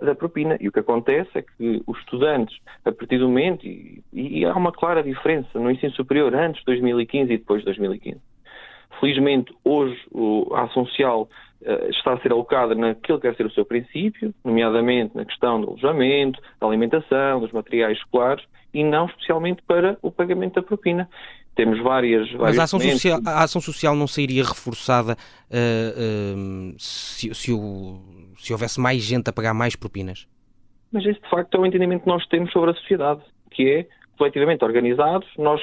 da 0.00 0.14
propina. 0.14 0.56
E 0.60 0.68
o 0.68 0.72
que 0.72 0.80
acontece 0.80 1.30
é 1.34 1.42
que 1.42 1.82
os 1.86 1.98
estudantes, 1.98 2.56
a 2.84 2.92
partir 2.92 3.18
do 3.18 3.28
momento, 3.28 3.66
e, 3.66 4.44
há 4.44 4.54
uma 4.54 4.72
clara 4.72 5.02
diferença 5.02 5.58
no 5.58 5.70
ensino 5.70 5.92
superior 5.92 6.34
antes 6.34 6.60
de 6.60 6.66
2015 6.66 7.32
e 7.32 7.38
depois 7.38 7.60
de 7.60 7.66
2015. 7.66 8.20
Felizmente, 9.00 9.52
hoje 9.64 9.98
a 10.52 10.62
ação 10.62 10.86
social 10.86 11.28
está 11.90 12.14
a 12.14 12.20
ser 12.20 12.32
alocada 12.32 12.74
naquilo 12.74 13.18
que 13.18 13.24
deve 13.24 13.36
ser 13.36 13.46
o 13.46 13.52
seu 13.52 13.64
princípio, 13.64 14.34
nomeadamente 14.44 15.16
na 15.16 15.24
questão 15.24 15.60
do 15.60 15.68
alojamento, 15.68 16.40
da 16.60 16.66
alimentação, 16.66 17.40
dos 17.40 17.52
materiais 17.52 17.98
escolares, 17.98 18.44
e 18.74 18.82
não 18.82 19.06
especialmente 19.06 19.62
para 19.62 19.98
o 20.02 20.10
pagamento 20.10 20.54
da 20.54 20.62
propina. 20.62 21.08
Temos 21.54 21.78
várias. 21.82 22.32
Mas 22.32 22.58
a 22.58 22.62
ação, 22.62 22.80
social, 22.80 23.20
a 23.26 23.42
ação, 23.42 23.60
social, 23.60 23.94
não 23.94 24.06
sairia 24.06 24.42
reforçada 24.42 25.12
uh, 25.12 26.72
uh, 26.72 26.74
se, 26.78 27.34
se, 27.34 27.52
o, 27.52 28.00
se 28.38 28.52
houvesse 28.52 28.80
mais 28.80 29.02
gente 29.02 29.28
a 29.28 29.32
pagar 29.32 29.52
mais 29.52 29.76
propinas? 29.76 30.26
Mas 30.90 31.04
esse, 31.04 31.20
de 31.20 31.28
facto, 31.28 31.54
é 31.54 31.60
o 31.60 31.66
entendimento 31.66 32.02
que 32.02 32.08
nós 32.08 32.26
temos 32.28 32.50
sobre 32.52 32.70
a 32.70 32.74
sociedade, 32.74 33.20
que 33.50 33.68
é 33.68 33.86
coletivamente 34.16 34.64
organizados, 34.64 35.28
nós 35.36 35.60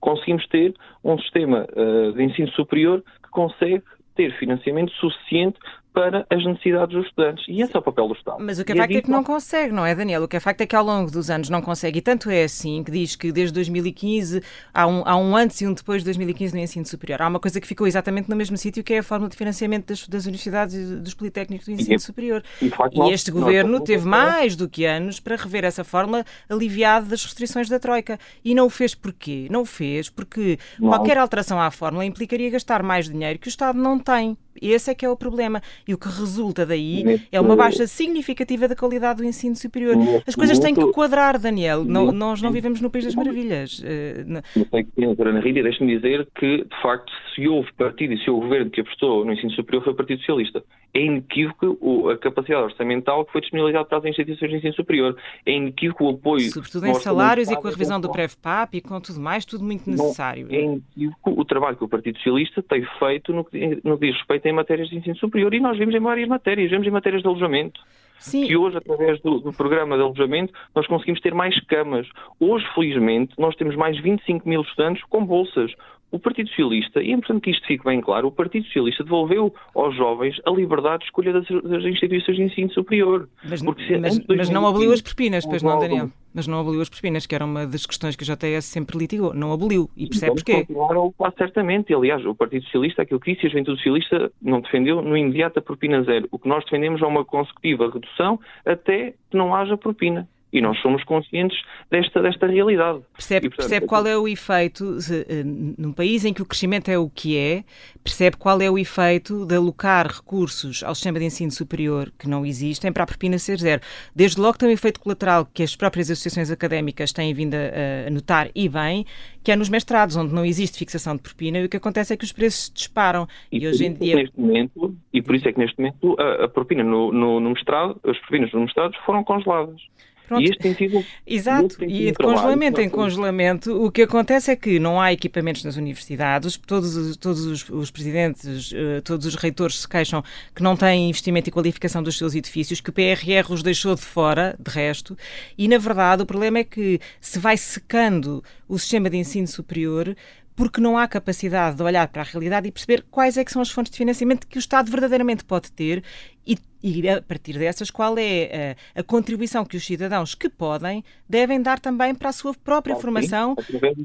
conseguimos 0.00 0.46
ter 0.48 0.74
um 1.02 1.18
sistema 1.18 1.66
uh, 1.72 2.12
de 2.12 2.22
ensino 2.22 2.50
superior 2.50 3.02
que 3.22 3.30
consegue 3.30 3.82
ter 4.14 4.32
financiamento 4.38 4.92
suficiente 4.94 5.58
para 5.94 6.26
as 6.28 6.44
necessidades 6.44 6.92
dos 6.92 7.06
estudantes. 7.06 7.44
E 7.48 7.62
esse 7.62 7.74
é 7.74 7.78
o 7.78 7.82
papel 7.82 8.08
do 8.08 8.14
Estado. 8.14 8.38
Mas 8.40 8.58
o 8.58 8.64
que 8.64 8.72
é 8.72 8.76
facto 8.76 8.96
é 8.96 9.00
que 9.00 9.10
não 9.10 9.22
consegue, 9.22 9.72
não 9.72 9.86
é, 9.86 9.94
Daniel? 9.94 10.24
O 10.24 10.28
que 10.28 10.36
é 10.36 10.40
facto 10.40 10.60
é 10.60 10.66
que 10.66 10.74
ao 10.74 10.84
longo 10.84 11.08
dos 11.08 11.30
anos 11.30 11.48
não 11.48 11.62
consegue. 11.62 12.00
E 12.00 12.02
tanto 12.02 12.28
é 12.28 12.42
assim 12.42 12.82
que 12.82 12.90
diz 12.90 13.14
que 13.14 13.30
desde 13.30 13.54
2015 13.54 14.42
há 14.74 14.86
um, 14.88 15.02
há 15.06 15.16
um 15.16 15.36
antes 15.36 15.60
e 15.60 15.66
um 15.68 15.72
depois 15.72 16.02
de 16.02 16.06
2015 16.06 16.52
no 16.52 16.60
ensino 16.60 16.84
superior. 16.84 17.22
Há 17.22 17.28
uma 17.28 17.38
coisa 17.38 17.60
que 17.60 17.66
ficou 17.66 17.86
exatamente 17.86 18.28
no 18.28 18.34
mesmo 18.34 18.56
sítio, 18.56 18.82
que 18.82 18.92
é 18.92 18.98
a 18.98 19.02
forma 19.04 19.28
de 19.28 19.36
financiamento 19.36 19.86
das, 19.86 20.08
das 20.08 20.24
universidades 20.24 20.74
e 20.74 20.96
dos 20.96 21.14
politécnicos 21.14 21.66
do 21.66 21.72
ensino 21.72 21.94
e, 21.94 22.00
superior. 22.00 22.42
E, 22.60 22.68
facto, 22.70 23.00
e 23.00 23.12
este 23.12 23.30
governo 23.30 23.80
teve 23.80 24.04
mais 24.04 24.56
do 24.56 24.68
que 24.68 24.84
anos 24.84 25.20
para 25.20 25.36
rever 25.36 25.62
essa 25.62 25.84
fórmula 25.84 26.24
aliviada 26.50 27.06
das 27.06 27.24
restrições 27.24 27.68
da 27.68 27.78
Troika. 27.78 28.18
E 28.44 28.52
não 28.52 28.66
o 28.66 28.70
fez 28.70 28.96
porquê? 28.96 29.46
Não 29.48 29.62
o 29.62 29.64
fez 29.64 30.10
porque 30.10 30.58
qualquer 30.80 31.18
alteração 31.18 31.60
à 31.60 31.70
fórmula 31.70 32.04
implicaria 32.04 32.50
gastar 32.50 32.82
mais 32.82 33.08
dinheiro 33.08 33.38
que 33.38 33.46
o 33.46 33.48
Estado 33.48 33.78
não 33.78 33.96
tem. 33.96 34.36
Esse 34.60 34.90
é 34.90 34.94
que 34.94 35.04
é 35.04 35.10
o 35.10 35.16
problema. 35.16 35.60
E 35.86 35.94
o 35.94 35.98
que 35.98 36.08
resulta 36.08 36.64
daí 36.64 37.04
neste, 37.04 37.28
é 37.32 37.40
uma 37.40 37.56
baixa 37.56 37.86
significativa 37.86 38.68
da 38.68 38.76
qualidade 38.76 39.22
do 39.22 39.24
ensino 39.24 39.56
superior. 39.56 39.96
As 40.26 40.34
coisas 40.34 40.58
têm 40.58 40.74
que 40.74 40.86
quadrar, 40.92 41.38
Daniel. 41.38 41.84
Não, 41.84 42.12
nós 42.12 42.40
não 42.40 42.50
vivemos 42.50 42.80
no 42.80 42.90
País 42.90 43.04
das 43.04 43.14
Maravilhas. 43.14 43.78
Uh, 43.78 44.42
não 44.56 44.66
sei 44.70 44.84
que, 44.84 45.00
doutora 45.00 45.30
Ana 45.30 45.40
Rita, 45.40 45.62
deixe-me 45.62 45.96
dizer 45.96 46.26
que, 46.34 46.64
de 46.64 46.82
facto, 46.82 47.12
se 47.34 47.48
houve 47.48 47.72
partido 47.74 48.14
e 48.14 48.18
se 48.18 48.30
houve 48.30 48.46
governo 48.46 48.70
que 48.70 48.80
apostou 48.80 49.24
no 49.24 49.32
ensino 49.32 49.50
superior 49.52 49.82
foi 49.82 49.92
o 49.92 49.96
Partido 49.96 50.18
Socialista. 50.20 50.62
É 50.92 51.00
inequívoco 51.00 52.10
a 52.10 52.18
capacidade 52.18 52.62
orçamental 52.62 53.24
que 53.24 53.32
foi 53.32 53.40
disponibilizada 53.40 53.84
para 53.84 53.98
as 53.98 54.04
instituições 54.04 54.50
de 54.50 54.56
ensino 54.58 54.74
superior. 54.74 55.16
É 55.44 55.52
inequívoco 55.52 56.04
o 56.04 56.10
apoio. 56.10 56.50
Sobretudo 56.52 56.86
em 56.86 56.94
salários 56.94 57.50
e 57.50 57.56
com 57.56 57.66
a 57.66 57.70
revisão 57.70 58.00
do 58.00 58.10
PREV-PAP 58.10 58.74
e 58.74 58.80
com 58.80 59.00
tudo 59.00 59.20
mais, 59.20 59.44
tudo 59.44 59.64
muito 59.64 59.90
necessário. 59.90 60.46
Não, 60.46 60.54
é 60.54 60.62
inequívoco 60.62 61.40
o 61.40 61.44
trabalho 61.44 61.76
que 61.76 61.84
o 61.84 61.88
Partido 61.88 62.16
Socialista 62.18 62.62
tem 62.62 62.86
feito 62.98 63.32
no 63.32 63.44
que, 63.44 63.80
no 63.82 63.98
que 63.98 64.06
diz 64.06 64.16
respeito 64.16 64.43
em 64.48 64.52
matérias 64.52 64.88
de 64.88 64.96
ensino 64.96 65.16
superior 65.16 65.52
e 65.54 65.60
nós 65.60 65.78
vimos 65.78 65.94
em 65.94 66.00
várias 66.00 66.28
matérias, 66.28 66.70
vemos 66.70 66.86
em 66.86 66.90
matérias 66.90 67.22
de 67.22 67.28
alojamento. 67.28 67.80
Sim. 68.18 68.46
que 68.46 68.56
hoje, 68.56 68.78
através 68.78 69.20
do, 69.20 69.38
do, 69.38 69.52
programa 69.52 69.96
de 69.96 70.02
alojamento, 70.02 70.52
nós 70.74 70.86
conseguimos 70.86 71.20
ter 71.20 71.34
mais 71.34 71.58
camas. 71.66 72.08
Hoje, 72.40 72.64
felizmente, 72.74 73.34
nós 73.38 73.54
temos 73.54 73.76
mais 73.76 74.00
25 74.00 74.48
mil 74.48 74.62
estudantes 74.62 75.02
com 75.10 75.26
bolsas. 75.26 75.72
O 76.14 76.18
Partido 76.20 76.48
Socialista, 76.50 77.02
e 77.02 77.10
é 77.10 77.12
importante 77.12 77.42
que 77.42 77.50
isto 77.50 77.66
fique 77.66 77.84
bem 77.84 78.00
claro, 78.00 78.28
o 78.28 78.30
Partido 78.30 78.64
Socialista 78.66 79.02
devolveu 79.02 79.52
aos 79.74 79.96
jovens 79.96 80.40
a 80.46 80.50
liberdade 80.52 81.00
de 81.00 81.06
escolha 81.06 81.32
das, 81.32 81.44
das 81.48 81.84
instituições 81.84 82.36
de 82.36 82.44
ensino 82.44 82.70
superior. 82.70 83.28
Mas, 83.42 83.60
mas, 83.60 84.20
mas 84.28 84.48
não 84.48 84.64
aboliu 84.64 84.92
as 84.92 85.00
propinas, 85.00 85.44
pois 85.44 85.60
não, 85.60 85.76
Daniel? 85.76 86.10
Mas 86.32 86.46
não 86.46 86.60
aboliu 86.60 86.80
as 86.80 86.88
propinas, 86.88 87.26
que 87.26 87.34
era 87.34 87.44
uma 87.44 87.66
das 87.66 87.84
questões 87.84 88.14
que 88.14 88.22
a 88.22 88.32
JTS 88.32 88.64
sempre 88.64 88.96
litigou. 88.96 89.34
Não 89.34 89.52
aboliu. 89.52 89.90
E 89.96 90.06
percebe 90.06 90.36
porquê? 90.36 90.60
continuar 90.60 90.94
a 90.94 91.00
ocupar 91.00 91.32
certamente. 91.36 91.92
Aliás, 91.92 92.24
o 92.24 92.32
Partido 92.32 92.64
Socialista, 92.66 93.02
aquilo 93.02 93.18
que 93.18 93.34
disse, 93.34 93.46
a 93.46 93.50
Juventude 93.50 93.78
Socialista 93.78 94.32
não 94.40 94.60
defendeu 94.60 95.02
no 95.02 95.16
imediato 95.16 95.58
a 95.58 95.62
propina 95.62 96.00
zero. 96.04 96.28
O 96.30 96.38
que 96.38 96.48
nós 96.48 96.64
defendemos 96.64 97.02
é 97.02 97.06
uma 97.06 97.24
consecutiva 97.24 97.90
redução 97.90 98.38
até 98.64 99.14
que 99.30 99.36
não 99.36 99.52
haja 99.52 99.76
propina. 99.76 100.28
E 100.54 100.60
nós 100.60 100.80
somos 100.80 101.02
conscientes 101.02 101.60
desta, 101.90 102.22
desta 102.22 102.46
realidade. 102.46 103.00
Percebe, 103.12 103.46
e, 103.46 103.50
portanto, 103.50 103.68
percebe 103.68 103.86
qual 103.86 104.06
é 104.06 104.16
o 104.16 104.28
efeito, 104.28 105.00
se, 105.00 105.26
eh, 105.28 105.42
num 105.44 105.92
país 105.92 106.24
em 106.24 106.32
que 106.32 106.40
o 106.40 106.46
crescimento 106.46 106.88
é 106.88 106.96
o 106.96 107.10
que 107.10 107.36
é, 107.36 107.64
percebe 108.04 108.36
qual 108.36 108.60
é 108.60 108.70
o 108.70 108.78
efeito 108.78 109.44
de 109.44 109.56
alocar 109.56 110.06
recursos 110.06 110.84
ao 110.84 110.94
sistema 110.94 111.18
de 111.18 111.24
ensino 111.24 111.50
superior 111.50 112.12
que 112.16 112.28
não 112.28 112.46
existem 112.46 112.92
para 112.92 113.02
a 113.02 113.06
propina 113.06 113.36
ser 113.36 113.58
zero. 113.58 113.82
Desde 114.14 114.40
logo 114.40 114.56
tem 114.56 114.68
um 114.68 114.72
efeito 114.72 115.00
colateral 115.00 115.44
que 115.44 115.62
as 115.62 115.74
próprias 115.74 116.08
associações 116.08 116.50
académicas 116.50 117.12
têm 117.12 117.34
vindo 117.34 117.54
a, 117.54 118.06
a 118.06 118.10
notar, 118.10 118.48
e 118.54 118.68
bem, 118.68 119.04
que 119.42 119.50
é 119.50 119.56
nos 119.56 119.68
mestrados, 119.68 120.16
onde 120.16 120.32
não 120.32 120.44
existe 120.44 120.78
fixação 120.78 121.16
de 121.16 121.22
propina, 121.22 121.58
e 121.58 121.64
o 121.64 121.68
que 121.68 121.76
acontece 121.76 122.14
é 122.14 122.16
que 122.16 122.24
os 122.24 122.32
preços 122.32 122.70
disparam. 122.72 123.26
E, 123.50 123.58
e 123.58 123.68
hoje 123.68 123.84
em 123.84 123.90
é 123.90 123.94
dia. 123.94 124.16
Neste 124.16 124.40
momento, 124.40 124.96
e 125.12 125.20
por 125.20 125.34
isso 125.34 125.48
é 125.48 125.52
que 125.52 125.58
neste 125.58 125.78
momento 125.78 126.16
a, 126.18 126.44
a 126.44 126.48
propina 126.48 126.84
no, 126.84 127.12
no, 127.12 127.40
no 127.40 127.50
mestrado, 127.50 128.00
as 128.04 128.18
propinas 128.20 128.52
nos 128.52 128.62
mestrados 128.62 128.96
foram 129.04 129.24
congeladas. 129.24 129.80
Pronto. 130.26 130.42
E 130.42 130.46
este 130.46 130.58
tem 130.58 130.74
sido. 130.74 131.04
Exato, 131.26 131.76
tem 131.76 131.88
sido 131.88 132.00
e 132.00 132.06
de 132.06 132.14
congelamento 132.14 132.80
em 132.80 132.88
congelamento, 132.88 133.84
o 133.84 133.90
que 133.90 134.02
acontece 134.02 134.50
é 134.50 134.56
que 134.56 134.78
não 134.78 135.00
há 135.00 135.12
equipamentos 135.12 135.64
nas 135.64 135.76
universidades, 135.76 136.56
todos, 136.56 137.16
todos 137.16 137.44
os, 137.44 137.68
os, 137.68 137.90
presidentes, 137.90 138.72
eh, 138.74 139.00
todos 139.02 139.26
os 139.26 139.34
reitores 139.34 139.80
se 139.80 139.88
queixam 139.88 140.24
que 140.54 140.62
não 140.62 140.76
têm 140.76 141.08
investimento 141.10 141.48
e 141.48 141.52
qualificação 141.52 142.02
dos 142.02 142.16
seus 142.16 142.34
edifícios, 142.34 142.80
que 142.80 142.90
o 142.90 142.92
PRR 142.92 143.50
os 143.50 143.62
deixou 143.62 143.94
de 143.94 144.00
fora, 144.00 144.56
de 144.58 144.70
resto, 144.70 145.16
e 145.58 145.68
na 145.68 145.78
verdade 145.78 146.22
o 146.22 146.26
problema 146.26 146.58
é 146.58 146.64
que 146.64 147.00
se 147.20 147.38
vai 147.38 147.56
secando 147.56 148.42
o 148.66 148.78
sistema 148.78 149.10
de 149.10 149.18
ensino 149.18 149.46
superior, 149.46 150.16
porque 150.56 150.80
não 150.80 150.96
há 150.96 151.06
capacidade 151.08 151.76
de 151.76 151.82
olhar 151.82 152.06
para 152.08 152.22
a 152.22 152.24
realidade 152.24 152.68
e 152.68 152.72
perceber 152.72 153.04
quais 153.10 153.36
é 153.36 153.44
que 153.44 153.52
são 153.52 153.60
as 153.60 153.70
fontes 153.70 153.90
de 153.90 153.98
financiamento 153.98 154.46
que 154.46 154.56
o 154.56 154.60
Estado 154.60 154.90
verdadeiramente 154.90 155.44
pode 155.44 155.72
ter 155.72 156.02
e, 156.46 156.56
e 156.82 157.08
a 157.08 157.20
partir 157.20 157.58
dessas, 157.58 157.90
qual 157.90 158.16
é 158.18 158.76
a, 158.94 159.00
a, 159.00 159.02
contribuição 159.02 159.64
que 159.64 159.76
os 159.76 159.84
cidadãos 159.84 160.34
que 160.34 160.48
podem 160.48 161.02
devem 161.28 161.60
dar 161.60 161.80
também 161.80 162.14
para 162.14 162.28
a 162.28 162.32
sua 162.32 162.54
própria 162.54 162.96
formação, 162.96 163.56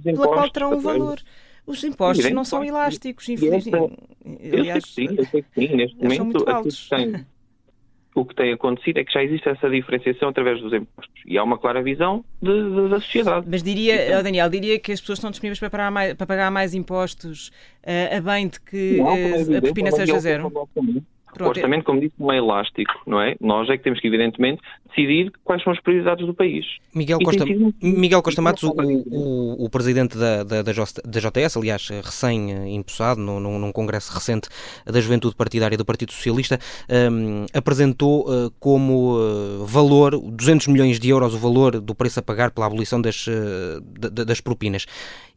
pela 0.03 0.27
qual 0.27 0.49
terão 0.49 0.73
um 0.73 0.79
valor. 0.79 1.21
Os 1.67 1.83
impostos 1.83 2.31
não 2.31 2.43
são 2.43 2.63
elásticos, 2.63 3.29
infelizmente. 3.29 3.93
Aliás, 4.51 4.83
eu 4.83 4.89
sei 4.89 5.07
que 5.07 5.13
sim, 5.13 5.19
eu 5.19 5.25
sei 5.25 5.41
que 5.43 5.67
sim. 5.67 5.75
Neste 5.75 5.97
momento, 5.97 6.49
aquilo 6.49 6.73
que 6.73 6.89
tem 6.89 7.25
o 8.21 8.25
que 8.25 8.35
tem 8.35 8.53
acontecido 8.53 8.97
é 8.97 9.03
que 9.03 9.13
já 9.13 9.23
existe 9.23 9.47
essa 9.47 9.69
diferenciação 9.69 10.29
através 10.29 10.61
dos 10.61 10.73
impostos 10.73 11.21
e 11.25 11.37
há 11.37 11.43
uma 11.43 11.57
clara 11.57 11.81
visão 11.81 12.23
de, 12.41 12.51
de, 12.51 12.89
da 12.89 12.99
sociedade. 12.99 13.47
Mas 13.49 13.63
diria, 13.63 14.07
então, 14.07 14.23
Daniel, 14.23 14.49
diria 14.49 14.79
que 14.79 14.91
as 14.91 14.99
pessoas 14.99 15.19
estão 15.19 15.31
disponíveis 15.31 15.59
para 15.59 15.69
pagar 15.69 15.91
mais, 15.91 16.13
para 16.13 16.27
pagar 16.27 16.51
mais 16.51 16.73
impostos 16.73 17.49
uh, 17.83 18.17
a 18.17 18.21
bem 18.21 18.47
de 18.47 18.59
que 18.59 18.97
não, 18.97 19.13
uh, 19.13 19.57
a 19.57 19.61
propina 19.61 19.91
seja 19.91 20.19
zero? 20.19 20.51
Pronto. 21.33 21.47
O 21.47 21.49
orçamento, 21.49 21.83
como 21.85 21.99
disse, 21.99 22.13
não 22.19 22.31
é 22.31 22.37
elástico, 22.37 22.93
não 23.05 23.21
é? 23.21 23.35
Nós 23.39 23.69
é 23.69 23.77
que 23.77 23.83
temos 23.83 23.99
que, 23.99 24.07
evidentemente, 24.07 24.61
decidir 24.89 25.31
quais 25.43 25.63
são 25.63 25.71
as 25.71 25.79
prioridades 25.79 26.25
do 26.25 26.33
país. 26.33 26.65
Miguel 26.93 27.19
Costa, 27.19 27.45
sido... 27.45 27.73
Miguel 27.81 28.21
Costa 28.21 28.41
Matos, 28.41 28.63
o, 28.63 28.73
o, 28.73 29.65
o, 29.65 29.69
presidente 29.69 30.17
da, 30.17 30.43
da, 30.43 30.61
da, 30.61 30.71
JS, 30.71 31.57
aliás, 31.57 31.87
recém-impossado 31.89 33.21
num, 33.21 33.59
num, 33.59 33.71
congresso 33.71 34.11
recente 34.13 34.49
da 34.85 34.99
Juventude 34.99 35.35
Partidária 35.35 35.77
do 35.77 35.85
Partido 35.85 36.11
Socialista, 36.11 36.59
um, 37.11 37.45
apresentou 37.53 38.27
uh, 38.27 38.51
como 38.59 39.17
uh, 39.17 39.65
valor 39.65 40.19
200 40.19 40.67
milhões 40.67 40.99
de 40.99 41.09
euros 41.09 41.33
o 41.33 41.37
valor 41.37 41.79
do 41.79 41.93
preço 41.93 42.19
a 42.19 42.23
pagar 42.23 42.51
pela 42.51 42.65
abolição 42.65 43.01
das, 43.01 43.27
uh, 43.27 43.81
das 44.09 44.41
propinas. 44.41 44.85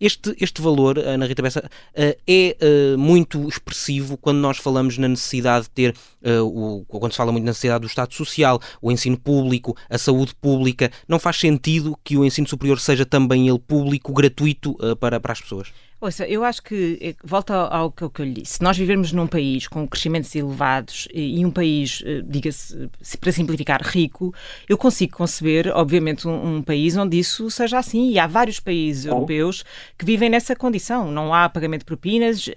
Este, 0.00 0.34
este 0.40 0.60
valor, 0.60 0.98
Ana 0.98 1.26
Rita 1.26 1.42
Bessa, 1.42 1.70
é 1.94 2.56
muito 2.96 3.46
expressivo 3.48 4.16
quando 4.16 4.38
nós 4.38 4.58
falamos 4.58 4.98
na 4.98 5.06
necessidade 5.06 5.64
de 5.64 5.70
ter 5.70 5.81
uh, 5.90 6.42
o, 6.44 6.84
quando 6.86 7.12
se 7.12 7.18
fala 7.18 7.32
muito 7.32 7.44
na 7.44 7.50
necessidade 7.50 7.82
do 7.82 7.86
Estado 7.86 8.14
Social, 8.14 8.60
o 8.80 8.90
ensino 8.90 9.18
público, 9.18 9.76
a 9.90 9.98
saúde 9.98 10.34
pública, 10.34 10.90
não 11.08 11.18
faz 11.18 11.36
sentido 11.36 11.96
que 12.02 12.16
o 12.16 12.24
ensino 12.24 12.48
superior 12.48 12.78
seja 12.80 13.04
também 13.04 13.48
ele 13.48 13.58
público, 13.58 14.12
gratuito 14.12 14.72
uh, 14.72 14.96
para, 14.96 15.20
para 15.20 15.32
as 15.32 15.40
pessoas? 15.40 15.68
Ouça, 16.02 16.26
eu 16.26 16.42
acho 16.42 16.60
que, 16.64 16.98
eh, 17.00 17.14
volta 17.22 17.54
ao, 17.54 17.82
ao, 17.82 17.92
que 17.92 18.02
eu 18.02 18.24
lhe 18.24 18.32
disse, 18.32 18.54
se 18.54 18.62
nós 18.62 18.76
vivermos 18.76 19.12
num 19.12 19.28
país 19.28 19.68
com 19.68 19.86
crescimentos 19.86 20.34
elevados 20.34 21.06
e, 21.14 21.38
e 21.38 21.46
um 21.46 21.50
país, 21.52 22.02
eh, 22.04 22.20
diga-se, 22.24 22.90
para 23.20 23.30
simplificar, 23.30 23.80
rico, 23.84 24.34
eu 24.68 24.76
consigo 24.76 25.16
conceber, 25.16 25.68
obviamente, 25.68 26.26
um, 26.26 26.56
um, 26.56 26.60
país 26.60 26.96
onde 26.96 27.20
isso 27.20 27.48
seja 27.52 27.78
assim. 27.78 28.10
E 28.10 28.18
há 28.18 28.26
vários 28.26 28.58
países 28.58 29.06
europeus 29.06 29.64
que 29.96 30.04
vivem 30.04 30.28
nessa 30.28 30.56
condição. 30.56 31.08
Não 31.08 31.32
há 31.32 31.48
pagamento 31.48 31.82
de 31.82 31.86
propinas 31.86 32.48
uh, 32.48 32.52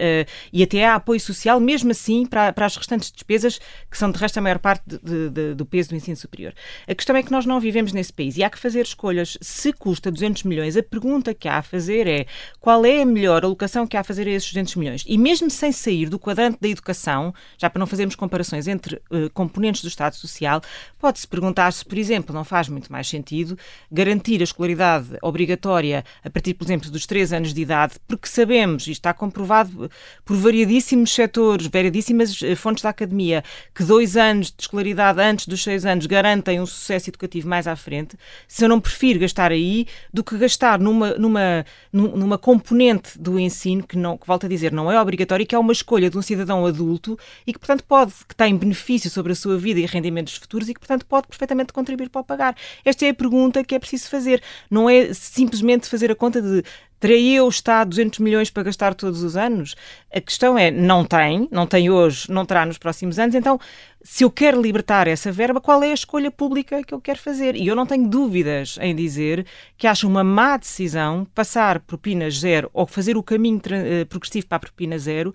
e 0.52 0.64
até 0.64 0.84
há 0.84 0.96
apoio 0.96 1.20
social, 1.20 1.60
mesmo 1.60 1.92
assim, 1.92 2.26
para, 2.26 2.52
para 2.52 2.66
as 2.66 2.76
restantes 2.76 3.12
despesas, 3.12 3.60
que 3.88 3.96
são 3.96 4.10
de 4.10 4.18
resto 4.18 4.38
a 4.38 4.42
maior 4.42 4.58
parte 4.58 4.82
de, 4.88 5.30
de, 5.30 5.54
do 5.54 5.64
peso 5.64 5.90
do 5.90 5.94
ensino 5.94 6.16
superior. 6.16 6.52
A 6.84 6.94
questão 6.96 7.14
é 7.14 7.22
que 7.22 7.30
nós 7.30 7.46
não 7.46 7.60
vivemos 7.60 7.92
nesse 7.92 8.12
país 8.12 8.36
e 8.36 8.42
há 8.42 8.50
que 8.50 8.58
fazer 8.58 8.82
escolhas. 8.82 9.38
Se 9.40 9.72
custa 9.72 10.10
200 10.10 10.42
milhões, 10.42 10.76
a 10.76 10.82
pergunta 10.82 11.32
que 11.32 11.46
há 11.46 11.58
a 11.58 11.62
fazer 11.62 12.08
é 12.08 12.26
qual 12.58 12.84
é 12.84 13.02
a 13.02 13.06
melhor 13.06 13.35
a 13.44 13.48
alocação 13.48 13.86
que 13.86 13.96
há 13.96 14.00
a 14.00 14.04
fazer 14.04 14.26
a 14.26 14.30
esses 14.30 14.48
200 14.52 14.76
milhões. 14.76 15.04
E 15.06 15.18
mesmo 15.18 15.50
sem 15.50 15.72
sair 15.72 16.08
do 16.08 16.18
quadrante 16.18 16.58
da 16.60 16.68
educação, 16.68 17.34
já 17.58 17.68
para 17.68 17.80
não 17.80 17.86
fazermos 17.86 18.14
comparações 18.14 18.66
entre 18.66 18.96
uh, 19.10 19.30
componentes 19.32 19.82
do 19.82 19.88
Estado 19.88 20.14
Social, 20.14 20.60
pode-se 20.98 21.26
perguntar 21.26 21.72
se, 21.72 21.84
por 21.84 21.98
exemplo, 21.98 22.34
não 22.34 22.44
faz 22.44 22.68
muito 22.68 22.90
mais 22.90 23.08
sentido 23.08 23.58
garantir 23.90 24.40
a 24.40 24.44
escolaridade 24.44 25.08
obrigatória 25.22 26.04
a 26.24 26.30
partir, 26.30 26.54
por 26.54 26.64
exemplo, 26.64 26.90
dos 26.90 27.06
3 27.06 27.32
anos 27.32 27.54
de 27.54 27.60
idade, 27.60 27.94
porque 28.06 28.28
sabemos, 28.28 28.86
e 28.86 28.92
está 28.92 29.12
comprovado 29.12 29.90
por 30.24 30.36
variadíssimos 30.36 31.14
setores, 31.14 31.66
variadíssimas 31.66 32.40
uh, 32.40 32.56
fontes 32.56 32.82
da 32.82 32.90
academia, 32.90 33.42
que 33.74 33.82
dois 33.82 34.16
anos 34.16 34.48
de 34.48 34.62
escolaridade 34.62 35.20
antes 35.20 35.46
dos 35.46 35.62
6 35.62 35.86
anos 35.86 36.06
garantem 36.06 36.60
um 36.60 36.66
sucesso 36.66 37.10
educativo 37.10 37.48
mais 37.48 37.66
à 37.66 37.76
frente, 37.76 38.16
se 38.48 38.64
eu 38.64 38.68
não 38.68 38.80
prefiro 38.80 39.20
gastar 39.20 39.52
aí 39.52 39.86
do 40.12 40.22
que 40.22 40.36
gastar 40.38 40.78
numa, 40.78 41.14
numa, 41.14 41.64
numa 41.92 42.38
componente 42.38 43.18
do 43.30 43.40
ensino 43.40 43.82
que, 43.82 43.96
não, 43.96 44.16
que 44.16 44.26
volto 44.26 44.46
a 44.46 44.48
dizer, 44.48 44.72
não 44.72 44.90
é 44.90 45.00
obrigatório 45.00 45.42
e 45.42 45.46
que 45.46 45.54
é 45.54 45.58
uma 45.58 45.72
escolha 45.72 46.08
de 46.08 46.16
um 46.16 46.22
cidadão 46.22 46.64
adulto 46.64 47.18
e 47.46 47.52
que, 47.52 47.58
portanto, 47.58 47.84
pode, 47.84 48.12
que 48.28 48.34
tem 48.34 48.56
benefício 48.56 49.10
sobre 49.10 49.32
a 49.32 49.34
sua 49.34 49.58
vida 49.58 49.80
e 49.80 49.86
rendimentos 49.86 50.36
futuros 50.36 50.68
e 50.68 50.74
que, 50.74 50.80
portanto, 50.80 51.04
pode 51.06 51.26
perfeitamente 51.26 51.72
contribuir 51.72 52.08
para 52.08 52.20
o 52.20 52.24
pagar. 52.24 52.56
Esta 52.84 53.04
é 53.04 53.10
a 53.10 53.14
pergunta 53.14 53.64
que 53.64 53.74
é 53.74 53.78
preciso 53.78 54.08
fazer. 54.08 54.42
Não 54.70 54.88
é 54.88 55.12
simplesmente 55.12 55.88
fazer 55.88 56.10
a 56.10 56.14
conta 56.14 56.40
de 56.40 56.62
Terei 56.98 57.34
eu 57.34 57.48
Estado 57.48 57.90
200 57.90 58.18
milhões 58.20 58.50
para 58.50 58.62
gastar 58.62 58.94
todos 58.94 59.22
os 59.22 59.36
anos? 59.36 59.74
A 60.12 60.20
questão 60.20 60.56
é, 60.56 60.70
não 60.70 61.04
tem, 61.04 61.48
não 61.50 61.66
tem 61.66 61.90
hoje, 61.90 62.30
não 62.30 62.46
terá 62.46 62.64
nos 62.64 62.78
próximos 62.78 63.18
anos, 63.18 63.34
então 63.34 63.58
se 64.02 64.22
eu 64.22 64.30
quero 64.30 64.62
libertar 64.62 65.08
essa 65.08 65.32
verba, 65.32 65.60
qual 65.60 65.82
é 65.82 65.90
a 65.90 65.94
escolha 65.94 66.30
pública 66.30 66.82
que 66.84 66.94
eu 66.94 67.00
quero 67.00 67.18
fazer? 67.18 67.56
E 67.56 67.66
eu 67.66 67.74
não 67.74 67.84
tenho 67.84 68.08
dúvidas 68.08 68.78
em 68.80 68.94
dizer 68.94 69.44
que 69.76 69.86
acho 69.86 70.06
uma 70.06 70.22
má 70.22 70.56
decisão 70.56 71.26
passar 71.34 71.80
propina 71.80 72.30
zero 72.30 72.70
ou 72.72 72.86
fazer 72.86 73.16
o 73.16 73.22
caminho 73.22 73.58
uh, 73.58 74.06
progressivo 74.06 74.46
para 74.46 74.56
a 74.56 74.60
propina 74.60 74.96
zero, 74.96 75.34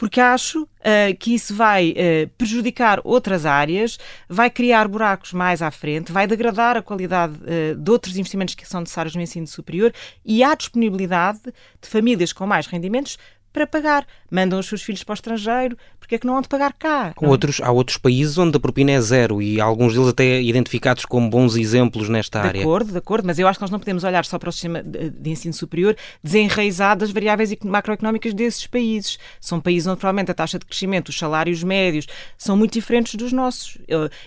porque 0.00 0.18
acho 0.18 0.62
uh, 0.62 1.14
que 1.18 1.34
isso 1.34 1.54
vai 1.54 1.90
uh, 1.90 2.28
prejudicar 2.38 3.02
outras 3.04 3.44
áreas, 3.44 3.98
vai 4.26 4.48
criar 4.48 4.88
buracos 4.88 5.34
mais 5.34 5.60
à 5.60 5.70
frente, 5.70 6.10
vai 6.10 6.26
degradar 6.26 6.74
a 6.74 6.80
qualidade 6.80 7.34
de 7.76 7.90
outros 7.90 8.16
investimentos 8.16 8.54
que 8.54 8.66
são 8.66 8.80
necessários 8.80 9.14
no 9.14 9.20
ensino 9.20 9.46
superior 9.46 9.92
e 10.24 10.42
há 10.42 10.54
disponibilidade 10.54 11.40
de 11.42 11.86
famílias 11.86 12.32
com 12.32 12.46
mais 12.46 12.66
rendimentos 12.66 13.18
para 13.52 13.66
pagar. 13.66 14.06
Mandam 14.30 14.58
os 14.58 14.66
seus 14.66 14.82
filhos 14.82 15.02
para 15.02 15.12
o 15.12 15.14
estrangeiro, 15.14 15.76
porque 15.98 16.14
é 16.14 16.18
que 16.18 16.26
não 16.26 16.36
hão 16.36 16.42
de 16.42 16.48
pagar 16.48 16.72
cá? 16.72 17.12
Com 17.14 17.28
outros, 17.28 17.60
há 17.60 17.70
outros 17.70 17.98
países 17.98 18.38
onde 18.38 18.56
a 18.56 18.60
propina 18.60 18.92
é 18.92 19.00
zero 19.00 19.42
e 19.42 19.60
alguns 19.60 19.92
deles 19.94 20.08
até 20.08 20.40
identificados 20.40 21.04
como 21.04 21.28
bons 21.28 21.56
exemplos 21.56 22.08
nesta 22.08 22.40
de 22.40 22.48
área. 22.48 22.58
De 22.58 22.64
acordo, 22.64 22.92
de 22.92 22.98
acordo, 22.98 23.26
mas 23.26 23.38
eu 23.38 23.48
acho 23.48 23.58
que 23.58 23.62
nós 23.62 23.70
não 23.70 23.78
podemos 23.78 24.04
olhar 24.04 24.24
só 24.24 24.38
para 24.38 24.48
o 24.48 24.52
sistema 24.52 24.82
de, 24.82 25.30
ensino 25.30 25.54
superior 25.54 25.96
desenraizado 26.22 27.00
das 27.00 27.10
variáveis 27.10 27.54
macroeconómicas 27.64 28.34
desses 28.34 28.66
países. 28.66 29.18
São 29.40 29.60
países 29.60 29.86
onde 29.86 29.98
provavelmente 29.98 30.30
a 30.30 30.34
taxa 30.34 30.58
de 30.58 30.66
crescimento, 30.66 31.08
os 31.08 31.18
salários 31.18 31.62
médios 31.62 32.06
são 32.36 32.56
muito 32.56 32.72
diferentes 32.72 33.14
dos 33.14 33.32
nossos 33.32 33.78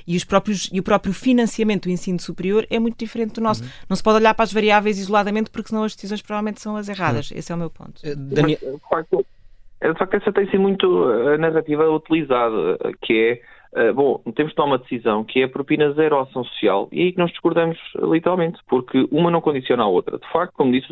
e, 0.08 0.16
os 0.16 0.24
próprios, 0.24 0.70
e 0.72 0.80
o 0.80 0.84
próprio 0.84 1.14
financiamento 1.14 1.84
do 1.84 1.90
ensino 1.90 2.20
superior 2.20 2.66
é 2.70 2.80
muito 2.80 2.98
diferente 2.98 3.34
do 3.34 3.42
nosso. 3.42 3.64
Uhum. 3.64 3.70
Não 3.90 3.96
se 3.96 4.04
pode 4.04 4.18
olhar 4.18 4.34
para 4.34 4.44
as 4.44 4.54
variáveis 4.54 4.98
isoladamente 4.98 5.50
porque 5.50 5.70
senão 5.70 5.84
as 5.84 5.96
decisões 5.96 6.22
provavelmente 6.22 6.62
são 6.62 6.76
as 6.76 6.90
erradas. 6.90 7.32
Uhum. 7.32 7.38
Esse 7.38 7.52
é 7.52 7.56
o 7.56 7.58
meu 7.58 7.70
ponto. 7.70 8.02
Uh, 8.06 8.16
Daniel... 8.16 8.60
É 9.84 9.94
só 9.96 10.06
que 10.06 10.16
essa 10.16 10.32
tem 10.32 10.50
sido 10.50 10.62
muito 10.62 11.04
a 11.04 11.38
narrativa 11.38 11.90
utilizada, 11.90 12.78
que 13.02 13.42
é, 13.76 13.90
uh, 13.90 13.94
bom, 13.94 14.18
temos 14.34 14.52
de 14.52 14.56
tomar 14.56 14.78
uma 14.78 14.78
decisão 14.78 15.26
que 15.26 15.42
é 15.42 15.44
a 15.44 15.50
propina 15.50 15.92
zero 15.92 16.20
ação 16.20 16.46
social 16.46 16.88
e 16.90 17.02
é 17.02 17.04
aí 17.04 17.12
que 17.12 17.18
nós 17.18 17.32
discordamos 17.32 17.78
literalmente, 18.02 18.60
porque 18.70 19.06
uma 19.12 19.30
não 19.30 19.42
condiciona 19.42 19.84
a 19.84 19.88
outra. 19.88 20.18
De 20.18 20.32
facto, 20.32 20.54
como 20.54 20.72
disse, 20.72 20.88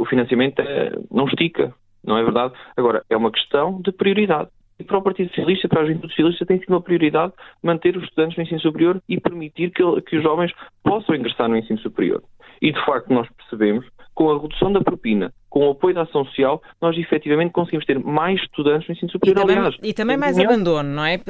o 0.00 0.04
financiamento 0.04 0.58
é, 0.58 0.98
não 1.12 1.26
estica, 1.26 1.72
não 2.04 2.18
é 2.18 2.24
verdade? 2.24 2.54
Agora, 2.76 3.04
é 3.08 3.16
uma 3.16 3.30
questão 3.30 3.80
de 3.80 3.92
prioridade. 3.92 4.50
E 4.80 4.82
para 4.82 4.98
o 4.98 5.02
Partido 5.02 5.28
Socialista, 5.28 5.68
para 5.68 5.82
a 5.82 5.84
Juventude 5.84 6.12
Socialista, 6.12 6.44
tem 6.44 6.58
sido 6.58 6.70
uma 6.70 6.82
prioridade 6.82 7.32
manter 7.62 7.96
os 7.96 8.02
estudantes 8.02 8.36
no 8.36 8.42
ensino 8.42 8.60
superior 8.60 9.00
e 9.08 9.20
permitir 9.20 9.70
que, 9.70 9.82
que 10.02 10.16
os 10.16 10.22
jovens 10.24 10.52
possam 10.82 11.14
ingressar 11.14 11.48
no 11.48 11.56
ensino 11.56 11.78
superior. 11.78 12.20
E, 12.60 12.72
de 12.72 12.84
facto, 12.84 13.12
nós 13.12 13.28
percebemos 13.36 13.86
com 14.12 14.30
a 14.30 14.40
redução 14.40 14.72
da 14.72 14.80
propina, 14.80 15.32
com 15.54 15.68
o 15.68 15.70
apoio 15.70 15.94
da 15.94 16.02
ação 16.02 16.24
social, 16.24 16.60
nós 16.82 16.98
efetivamente 16.98 17.52
conseguimos 17.52 17.86
ter 17.86 17.96
mais 17.96 18.40
estudantes 18.40 18.88
no 18.88 18.92
ensino 18.92 19.12
superior. 19.12 19.38
E 19.38 19.40
também, 19.40 19.56
aliás, 19.56 19.76
e 19.84 19.94
também 19.94 20.16
mais 20.16 20.36
abandono, 20.36 20.88
não 20.88 21.04
é? 21.04 21.20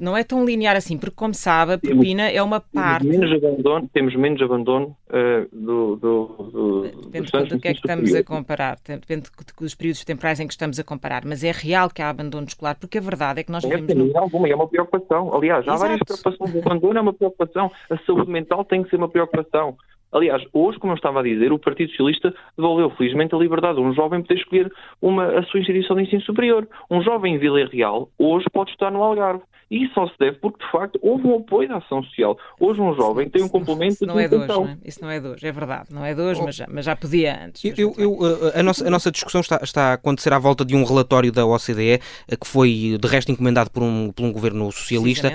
Não 0.00 0.16
é 0.16 0.24
tão 0.24 0.44
linear 0.44 0.74
assim, 0.74 0.98
porque, 0.98 1.14
como 1.14 1.32
sabe, 1.32 1.74
a 1.74 1.78
propina 1.78 2.24
temos, 2.24 2.36
é 2.36 2.42
uma 2.42 2.58
parte. 2.58 3.06
Temos 3.06 3.20
menos 3.20 3.44
abandono, 3.44 3.90
temos 3.94 4.16
menos 4.16 4.42
abandono 4.42 4.96
uh, 5.10 5.56
do, 5.56 5.94
do, 5.94 6.26
do, 6.52 6.82
Depende 7.08 7.30
do, 7.30 7.46
do 7.46 7.60
que 7.60 7.68
é 7.68 7.72
que 7.72 7.78
estamos 7.78 8.12
a 8.12 8.24
comparar, 8.24 8.78
depende 8.84 9.30
dos 9.60 9.74
períodos 9.76 10.04
temporais 10.04 10.40
em 10.40 10.48
que 10.48 10.54
estamos 10.54 10.80
a 10.80 10.82
comparar, 10.82 11.24
mas 11.24 11.44
é 11.44 11.52
real 11.52 11.88
que 11.88 12.02
há 12.02 12.10
abandono 12.10 12.48
escolar, 12.48 12.76
porque 12.80 12.98
a 12.98 13.00
verdade 13.00 13.42
é 13.42 13.44
que 13.44 13.52
nós 13.52 13.62
é, 13.62 13.68
vivemos. 13.76 14.12
No... 14.12 14.18
Alguma, 14.18 14.48
é 14.48 14.56
uma 14.56 14.66
preocupação. 14.66 15.32
Aliás, 15.32 15.60
há 15.68 15.74
Exato. 15.74 15.78
várias 15.78 16.00
preocupações. 16.00 16.52
O 16.52 16.58
abandono 16.66 16.98
é 16.98 17.00
uma 17.00 17.12
preocupação. 17.12 17.70
A 17.88 17.96
saúde 17.98 18.28
mental 18.28 18.64
tem 18.64 18.82
que 18.82 18.90
ser 18.90 18.96
uma 18.96 19.08
preocupação. 19.08 19.76
Aliás, 20.12 20.42
hoje, 20.52 20.78
como 20.78 20.92
eu 20.92 20.96
estava 20.96 21.20
a 21.20 21.22
dizer, 21.22 21.52
o 21.52 21.58
Partido 21.58 21.90
Socialista 21.90 22.34
devolveu 22.56 22.90
felizmente 22.90 23.34
a 23.34 23.38
liberdade 23.38 23.78
a 23.78 23.82
um 23.82 23.92
jovem 23.92 24.22
poder 24.22 24.40
escolher 24.40 24.72
uma, 25.02 25.38
a 25.38 25.42
sua 25.44 25.60
instituição 25.60 25.96
de 25.96 26.02
ensino 26.02 26.22
superior. 26.22 26.66
Um 26.90 27.02
jovem 27.02 27.34
em 27.34 27.38
Vila 27.38 27.64
Real 27.66 28.08
hoje 28.18 28.46
pode 28.52 28.70
estar 28.70 28.90
no 28.90 29.02
Algarve. 29.02 29.42
E 29.70 29.84
isso 29.84 29.94
só 29.94 30.06
se 30.06 30.14
deve 30.18 30.38
porque, 30.38 30.64
de 30.64 30.70
facto, 30.70 30.98
houve 31.02 31.26
um 31.26 31.36
apoio 31.36 31.68
da 31.68 31.76
ação 31.76 32.02
social. 32.02 32.38
Hoje 32.58 32.80
um 32.80 32.94
jovem 32.94 33.28
tem 33.28 33.42
um 33.42 33.48
complemento 33.48 34.06
não, 34.06 34.14
de 34.14 34.22
é 34.22 34.28
de 34.28 34.34
hoje, 34.34 34.48
não 34.48 34.66
é? 34.66 34.78
Isso 34.84 35.02
não 35.02 35.10
é 35.10 35.20
de 35.20 35.28
hoje, 35.28 35.46
é 35.46 35.52
verdade. 35.52 35.92
Não 35.92 36.04
é 36.04 36.14
de 36.14 36.20
hoje, 36.20 36.40
oh. 36.40 36.44
mas, 36.44 36.56
já, 36.56 36.66
mas 36.70 36.84
já 36.86 36.96
podia 36.96 37.44
antes. 37.44 37.78
Eu, 37.78 37.94
eu, 37.98 38.18
a, 38.54 38.62
nossa, 38.62 38.86
a 38.86 38.90
nossa 38.90 39.10
discussão 39.10 39.40
está, 39.42 39.60
está 39.62 39.90
a 39.90 39.92
acontecer 39.94 40.32
à 40.32 40.38
volta 40.38 40.64
de 40.64 40.74
um 40.74 40.84
relatório 40.84 41.30
da 41.30 41.44
OCDE, 41.44 42.00
eh, 42.28 42.36
que 42.40 42.46
foi, 42.46 42.96
de 42.98 43.08
resto, 43.08 43.30
encomendado 43.30 43.70
por 43.70 43.82
um, 43.82 44.10
por 44.10 44.24
um 44.24 44.32
governo 44.32 44.72
socialista. 44.72 45.32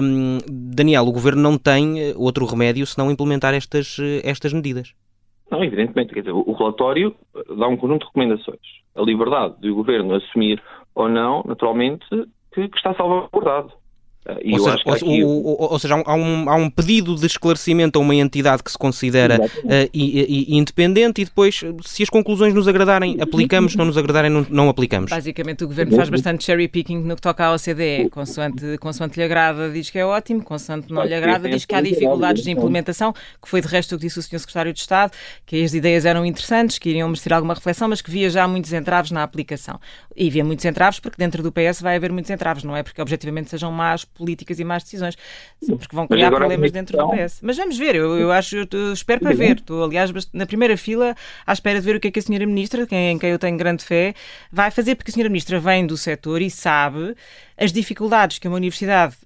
Um, 0.00 0.38
Daniel, 0.48 1.04
o 1.04 1.12
governo 1.12 1.42
não 1.42 1.58
tem 1.58 2.00
eh, 2.00 2.14
outro 2.16 2.46
remédio 2.46 2.86
senão 2.86 3.10
implementar 3.10 3.54
estas, 3.54 3.96
eh, 4.00 4.20
estas 4.22 4.52
medidas. 4.52 4.94
Não, 5.50 5.64
evidentemente. 5.64 6.14
Quer 6.14 6.20
dizer, 6.20 6.32
o 6.32 6.52
relatório 6.52 7.14
dá 7.58 7.66
um 7.66 7.76
conjunto 7.76 8.02
de 8.02 8.06
recomendações. 8.06 8.60
A 8.94 9.02
liberdade 9.02 9.54
do 9.60 9.74
governo 9.74 10.14
assumir 10.14 10.62
ou 10.94 11.08
não, 11.08 11.42
naturalmente, 11.44 12.06
que, 12.54 12.68
que 12.68 12.76
está 12.76 12.94
salvaguardado. 12.94 13.72
Ou, 14.26 14.58
seja, 14.58 14.82
ou, 14.86 14.92
aqui... 14.94 15.24
ou, 15.24 15.72
ou, 15.72 15.78
seja, 15.78 15.94
há 15.94 16.14
um, 16.14 16.48
há 16.48 16.54
um, 16.56 16.70
pedido 16.70 17.14
de 17.14 17.26
esclarecimento 17.26 17.98
a 17.98 18.02
uma 18.02 18.14
entidade 18.14 18.62
que 18.62 18.72
se 18.72 18.78
considera 18.78 19.38
uh, 19.38 19.90
i, 19.92 20.48
i, 20.52 20.56
independente 20.56 21.20
e 21.20 21.24
depois, 21.26 21.60
se 21.84 22.02
as 22.02 22.08
conclusões 22.08 22.54
nos 22.54 22.66
agradarem, 22.66 23.18
aplicamos, 23.20 23.72
se 23.72 23.78
não 23.78 23.84
nos 23.84 23.98
agradarem, 23.98 24.30
não, 24.30 24.46
não, 24.48 24.68
aplicamos. 24.70 25.10
Basicamente, 25.10 25.64
o 25.64 25.68
Governo 25.68 25.94
faz 25.94 26.08
bastante 26.08 26.42
cherry 26.42 26.68
picking 26.68 27.00
no 27.00 27.16
que 27.16 27.22
toca 27.22 27.44
à 27.44 27.54
OCDE. 27.54 28.08
Consoante, 28.10 28.78
consoante 28.78 29.18
lhe 29.18 29.24
agrada, 29.24 29.70
diz 29.70 29.90
que 29.90 29.98
é 29.98 30.06
ótimo, 30.06 30.42
consoante 30.42 30.90
não 30.90 31.04
lhe 31.04 31.14
agrada, 31.14 31.48
diz 31.48 31.66
que 31.66 31.74
há 31.74 31.82
dificuldades 31.82 32.42
de 32.42 32.50
implementação, 32.50 33.12
que 33.12 33.48
foi 33.48 33.60
de 33.60 33.68
resto 33.68 33.94
o 33.94 33.98
que 33.98 34.06
disse 34.06 34.18
o 34.18 34.22
Sr. 34.22 34.38
Secretário 34.38 34.72
de 34.72 34.80
Estado, 34.80 35.12
que 35.44 35.62
as 35.62 35.74
ideias 35.74 36.06
eram 36.06 36.24
interessantes, 36.24 36.78
que 36.78 36.88
iriam 36.88 37.08
merecer 37.08 37.32
alguma 37.32 37.52
reflexão, 37.52 37.88
mas 37.88 38.00
que 38.00 38.10
via 38.10 38.30
já 38.30 38.48
muitos 38.48 38.72
entraves 38.72 39.10
na 39.10 39.22
aplicação. 39.22 39.78
E 40.16 40.28
havia 40.28 40.44
muitos 40.44 40.64
entraves 40.64 40.98
porque 40.98 41.16
dentro 41.18 41.42
do 41.42 41.52
PS 41.52 41.82
vai 41.82 41.96
haver 41.96 42.10
muitos 42.10 42.30
entraves, 42.30 42.64
não 42.64 42.74
é 42.74 42.82
porque 42.82 43.02
objetivamente 43.02 43.50
sejam 43.50 43.70
más 43.70 44.04
políticas 44.14 44.58
e 44.58 44.64
más 44.64 44.82
decisões, 44.82 45.16
porque 45.66 45.94
vão 45.94 46.06
criar 46.06 46.30
problemas 46.30 46.70
dentro 46.70 46.96
do 46.96 47.08
PS. 47.10 47.40
Mas 47.42 47.56
vamos 47.56 47.76
ver, 47.76 47.94
eu, 47.94 48.18
eu 48.18 48.32
acho, 48.32 48.56
eu 48.56 48.92
espero 48.92 49.20
para 49.20 49.34
ver. 49.34 49.56
Estou, 49.56 49.84
aliás, 49.84 50.10
na 50.32 50.46
primeira 50.46 50.76
fila 50.76 51.14
à 51.46 51.52
espera 51.52 51.80
de 51.80 51.86
ver 51.86 51.96
o 51.96 52.00
que 52.00 52.08
é 52.08 52.10
que 52.10 52.18
a 52.18 52.22
senhora 52.22 52.46
Ministra, 52.46 52.86
em 52.90 53.18
quem 53.18 53.30
eu 53.30 53.38
tenho 53.38 53.56
grande 53.56 53.84
fé, 53.84 54.14
vai 54.50 54.70
fazer, 54.70 54.94
porque 54.94 55.10
a 55.10 55.14
senhora 55.14 55.28
Ministra 55.28 55.58
vem 55.60 55.86
do 55.86 55.96
setor 55.96 56.40
e 56.40 56.50
sabe 56.50 57.14
as 57.56 57.72
dificuldades 57.72 58.38
que 58.38 58.48
uma 58.48 58.56
universidade, 58.56 59.16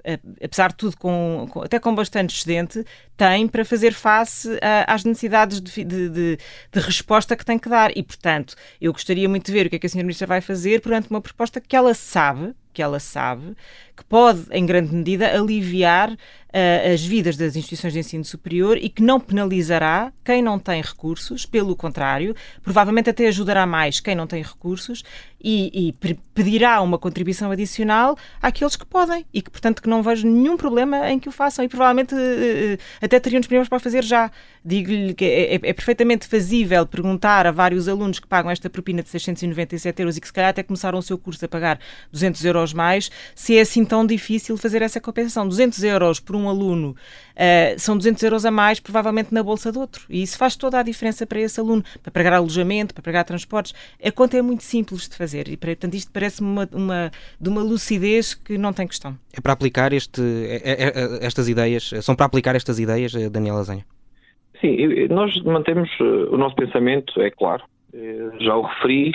apesar 0.43 0.69
de 0.69 0.77
tudo, 0.77 0.97
com, 0.97 1.47
com, 1.51 1.63
até 1.63 1.79
com 1.79 1.95
bastante 1.95 2.35
excedente, 2.35 2.85
tem 3.17 3.49
para 3.49 3.65
fazer 3.65 3.93
face 3.95 4.59
a, 4.61 4.93
às 4.93 5.05
necessidades 5.05 5.61
de, 5.61 5.85
de, 5.85 6.09
de, 6.09 6.39
de, 6.73 6.81
resposta 6.81 7.37
que 7.37 7.45
tem 7.45 7.59
que 7.59 7.69
dar. 7.69 7.97
E, 7.97 8.03
portanto, 8.03 8.55
eu 8.81 8.93
gostaria 8.93 9.29
muito 9.29 9.47
de 9.47 9.53
ver 9.53 9.67
o 9.67 9.71
que 9.71 9.77
é 9.77 9.79
que 9.79 9.87
a 9.87 9.89
senhora 9.89 10.07
Ministra 10.07 10.27
vai 10.27 10.41
fazer 10.41 10.81
perante 10.81 11.11
uma 11.11 11.21
proposta 11.21 11.61
que 11.61 11.75
ela 11.75 11.95
sabe, 11.95 12.55
que 12.79 12.83
ela 12.83 13.01
sabe, 13.01 13.57
que 13.97 14.05
pode, 14.05 14.45
em 14.53 14.65
grande 14.65 14.95
medida, 14.95 15.37
aliviar 15.37 16.17
uh, 16.49 16.93
as 16.93 17.05
vidas 17.05 17.37
das 17.37 17.57
instituições 17.57 17.93
de 17.93 17.99
ensino 17.99 18.25
superior 18.25 18.77
e 18.77 18.89
que 18.89 19.03
não 19.03 19.21
penalizará 19.21 20.13
quem 20.25 20.43
não 20.43 20.59
tem 20.59 20.83
recursos, 20.83 21.47
pelo 21.47 21.75
contrário, 21.75 22.35
provavelmente 22.63 23.11
até 23.11 23.27
ajudará 23.27 23.67
mais 23.67 24.01
quem 24.01 24.15
não 24.15 24.27
tem 24.27 24.43
recursos 24.43 25.03
e, 25.41 25.89
e 25.89 26.15
pedirá 26.35 26.81
uma 26.83 26.99
contribuição 26.99 27.51
adicional 27.51 28.17
àqueles 28.43 28.77
que 28.77 28.85
podem 28.85 29.25
e 29.33 29.41
que, 29.41 29.51
portanto, 29.51 29.81
que 29.81 29.89
não 29.89 30.03
vejo 30.03 30.27
nenhum 30.27 30.57
problema 30.57 31.11
em 31.11 31.19
que 31.19 31.29
o 31.29 31.33
façam 31.33 31.65
e 31.65 31.69
provavelmente 31.69 32.15
uh, 32.15 32.79
até 33.01 33.21
teriam 33.21 33.41
disponíveis 33.41 33.69
para 33.69 33.79
fazer 33.79 34.03
já. 34.03 34.31
Digo-lhe 34.65 35.15
que 35.15 35.25
é, 35.25 35.55
é, 35.55 35.61
é, 35.63 35.73
perfeitamente 35.73 36.27
fazível 36.27 36.85
perguntar 36.87 37.47
a 37.47 37.53
vários 37.53 37.89
alunos 37.89 38.19
que 38.19 38.27
pagam 38.27 38.51
esta 38.51 38.69
propina 38.69 39.03
de 39.03 39.09
697 39.09 40.03
euros 40.03 40.17
e 40.17 40.21
que 40.21 40.27
se 40.27 40.33
calhar 40.33 40.51
até 40.51 40.63
começaram 40.63 40.99
o 40.99 41.03
seu 41.03 41.17
curso 41.17 41.45
a 41.45 41.49
pagar 41.49 41.79
200 42.13 42.45
euros 42.45 42.73
mais, 42.75 43.11
se 43.35 43.57
é 43.57 43.61
assim 43.61 43.85
tão 43.85 44.05
difícil 44.05 44.57
fazer 44.57 44.83
essa 44.83 45.01
compensação. 45.01 45.47
200 45.47 45.83
euros 45.85 46.21
por 46.21 46.37
aluno 46.47 46.91
uh, 46.91 47.79
são 47.79 47.97
200 47.97 48.23
euros 48.23 48.45
a 48.45 48.51
mais, 48.51 48.79
provavelmente 48.79 49.33
na 49.33 49.43
bolsa 49.43 49.73
de 49.73 49.79
outro. 49.79 50.05
E 50.11 50.23
isso 50.23 50.37
faz 50.37 50.57
toda 50.57 50.79
a 50.79 50.83
diferença 50.83 51.27
para 51.27 51.41
esse 51.41 51.59
aluno, 51.59 51.83
para 52.03 52.13
pagar 52.13 52.35
alojamento, 52.35 52.93
para 52.93 53.03
pagar 53.03 53.25
transportes. 53.25 53.73
A 54.05 54.13
conta 54.13 54.37
é 54.37 54.43
muito 54.43 54.63
simples 54.63 55.09
de 55.09 55.17
fazer 55.17 55.49
e, 55.49 55.57
portanto, 55.57 55.95
isto 55.95 56.13
parece-me 56.13 56.51
uma, 56.51 56.69
uma, 56.71 57.11
de 57.41 57.49
uma 57.49 57.63
lucidez 57.63 58.35
que 58.35 58.59
não 58.59 58.75
tem 58.75 58.87
questão. 58.87 59.17
É 59.33 59.41
para 59.41 59.55
aplicar 59.55 59.95
este, 59.95 60.21
é, 60.21 60.57
é, 60.57 60.85
é, 60.89 61.27
estas 61.27 61.49
ideias, 61.49 61.91
são 62.03 62.15
para 62.15 62.27
aplicar 62.27 62.55
estas 62.55 62.79
ideias, 62.79 63.15
eh, 63.15 63.31
Daniel 63.31 63.55
Lasanha? 63.55 63.87
Sim, 64.61 64.77
nós 65.09 65.41
mantemos 65.43 65.89
eh, 66.01 66.05
o 66.05 66.37
nosso 66.37 66.57
pensamento, 66.57 67.21
é 67.21 67.31
claro. 67.31 67.63
Já 68.41 68.55
o 68.55 68.63
referi, 68.63 69.13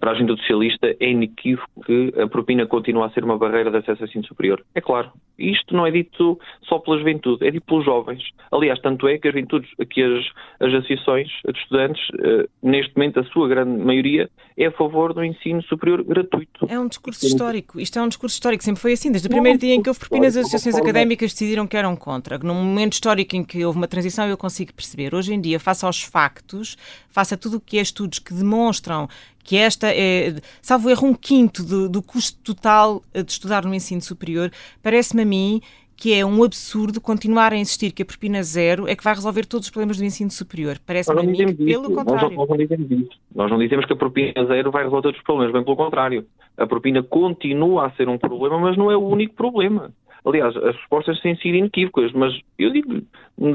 para 0.00 0.10
a 0.10 0.14
agenda 0.14 0.36
socialista 0.36 0.94
é 0.98 1.10
inequívoco 1.10 1.84
que 1.84 2.12
a 2.20 2.26
propina 2.26 2.66
continua 2.66 3.06
a 3.06 3.10
ser 3.10 3.24
uma 3.24 3.36
barreira 3.36 3.70
de 3.70 3.78
acesso 3.78 4.02
ao 4.02 4.08
ensino 4.08 4.26
superior. 4.26 4.64
É 4.74 4.80
claro. 4.80 5.12
Isto 5.38 5.74
não 5.74 5.86
é 5.86 5.90
dito 5.90 6.38
só 6.62 6.78
pela 6.78 6.98
juventude, 6.98 7.46
é 7.46 7.50
dito 7.50 7.66
pelos 7.66 7.84
jovens. 7.84 8.22
Aliás, 8.52 8.80
tanto 8.80 9.08
é 9.08 9.18
que 9.18 9.26
as 9.26 9.34
juventudes, 9.34 9.68
que 9.90 10.02
as, 10.02 10.24
as 10.60 10.72
associações 10.74 11.28
de 11.44 11.58
estudantes, 11.58 12.02
eh, 12.20 12.48
neste 12.62 12.96
momento, 12.96 13.18
a 13.18 13.24
sua 13.24 13.48
grande 13.48 13.82
maioria, 13.82 14.30
é 14.56 14.66
a 14.66 14.70
favor 14.70 15.12
do 15.12 15.24
ensino 15.24 15.60
superior 15.64 16.04
gratuito. 16.04 16.66
É 16.68 16.78
um 16.78 16.86
discurso 16.86 17.26
histórico. 17.26 17.80
Isto 17.80 17.98
é 17.98 18.02
um 18.02 18.08
discurso 18.08 18.34
histórico. 18.34 18.62
Sempre 18.62 18.80
foi 18.80 18.92
assim. 18.92 19.10
Desde 19.10 19.26
o 19.26 19.30
primeiro 19.30 19.58
dia 19.58 19.74
em 19.74 19.82
que 19.82 19.88
houve 19.88 19.98
propinas, 19.98 20.36
as 20.36 20.46
associações 20.46 20.76
académicas 20.76 21.32
decidiram 21.32 21.66
que 21.66 21.76
eram 21.76 21.96
contra. 21.96 22.38
Num 22.38 22.54
momento 22.54 22.92
histórico 22.92 23.34
em 23.34 23.42
que 23.42 23.64
houve 23.64 23.76
uma 23.76 23.88
transição, 23.88 24.28
eu 24.28 24.36
consigo 24.36 24.72
perceber. 24.72 25.14
Hoje 25.14 25.34
em 25.34 25.40
dia, 25.40 25.58
face 25.58 25.84
aos 25.84 26.00
factos, 26.00 26.76
face 27.10 27.34
a 27.34 27.36
tudo 27.36 27.56
o 27.56 27.60
que 27.60 27.78
é 27.78 27.82
estudos 27.82 28.20
que 28.20 28.32
demonstram 28.32 29.08
que 29.44 29.56
esta 29.56 29.88
é, 29.88 30.34
salvo 30.62 30.90
erro, 30.90 31.06
um 31.06 31.14
quinto 31.14 31.62
do, 31.62 31.88
do 31.88 32.02
custo 32.02 32.38
total 32.42 33.02
de 33.12 33.30
estudar 33.30 33.64
no 33.64 33.74
ensino 33.74 34.00
superior, 34.00 34.50
parece-me 34.82 35.22
a 35.22 35.26
mim 35.26 35.60
que 35.96 36.12
é 36.12 36.24
um 36.24 36.42
absurdo 36.42 37.00
continuar 37.00 37.52
a 37.52 37.56
insistir 37.56 37.92
que 37.92 38.02
a 38.02 38.06
propina 38.06 38.42
zero 38.42 38.88
é 38.88 38.96
que 38.96 39.04
vai 39.04 39.14
resolver 39.14 39.46
todos 39.46 39.66
os 39.66 39.70
problemas 39.70 39.98
do 39.98 40.04
ensino 40.04 40.30
superior. 40.30 40.78
Parece-me 40.84 41.20
a 41.20 41.22
mim 41.22 41.32
que, 41.32 41.54
pelo 41.54 41.84
isso. 41.84 41.94
contrário. 41.94 42.30
Nós, 42.30 42.36
nós, 42.36 42.48
não 42.48 42.56
dizemos 42.56 42.90
isso. 42.90 43.10
Nós 43.34 43.50
não 43.50 43.58
dizemos 43.58 43.86
que 43.86 43.92
a 43.92 43.96
propina 43.96 44.44
zero 44.46 44.70
vai 44.70 44.84
resolver 44.84 45.02
todos 45.02 45.18
os 45.18 45.24
problemas, 45.24 45.52
bem 45.52 45.64
pelo 45.64 45.76
contrário. 45.76 46.26
A 46.56 46.66
propina 46.66 47.02
continua 47.02 47.86
a 47.86 47.90
ser 47.92 48.08
um 48.08 48.18
problema, 48.18 48.58
mas 48.58 48.76
não 48.76 48.90
é 48.90 48.96
o 48.96 49.06
único 49.06 49.34
problema. 49.34 49.92
Aliás, 50.24 50.56
as 50.56 50.76
respostas 50.76 51.20
têm 51.20 51.36
sido 51.36 51.56
inequívocas, 51.56 52.12
mas 52.12 52.32
eu 52.58 52.72
digo, 52.72 53.02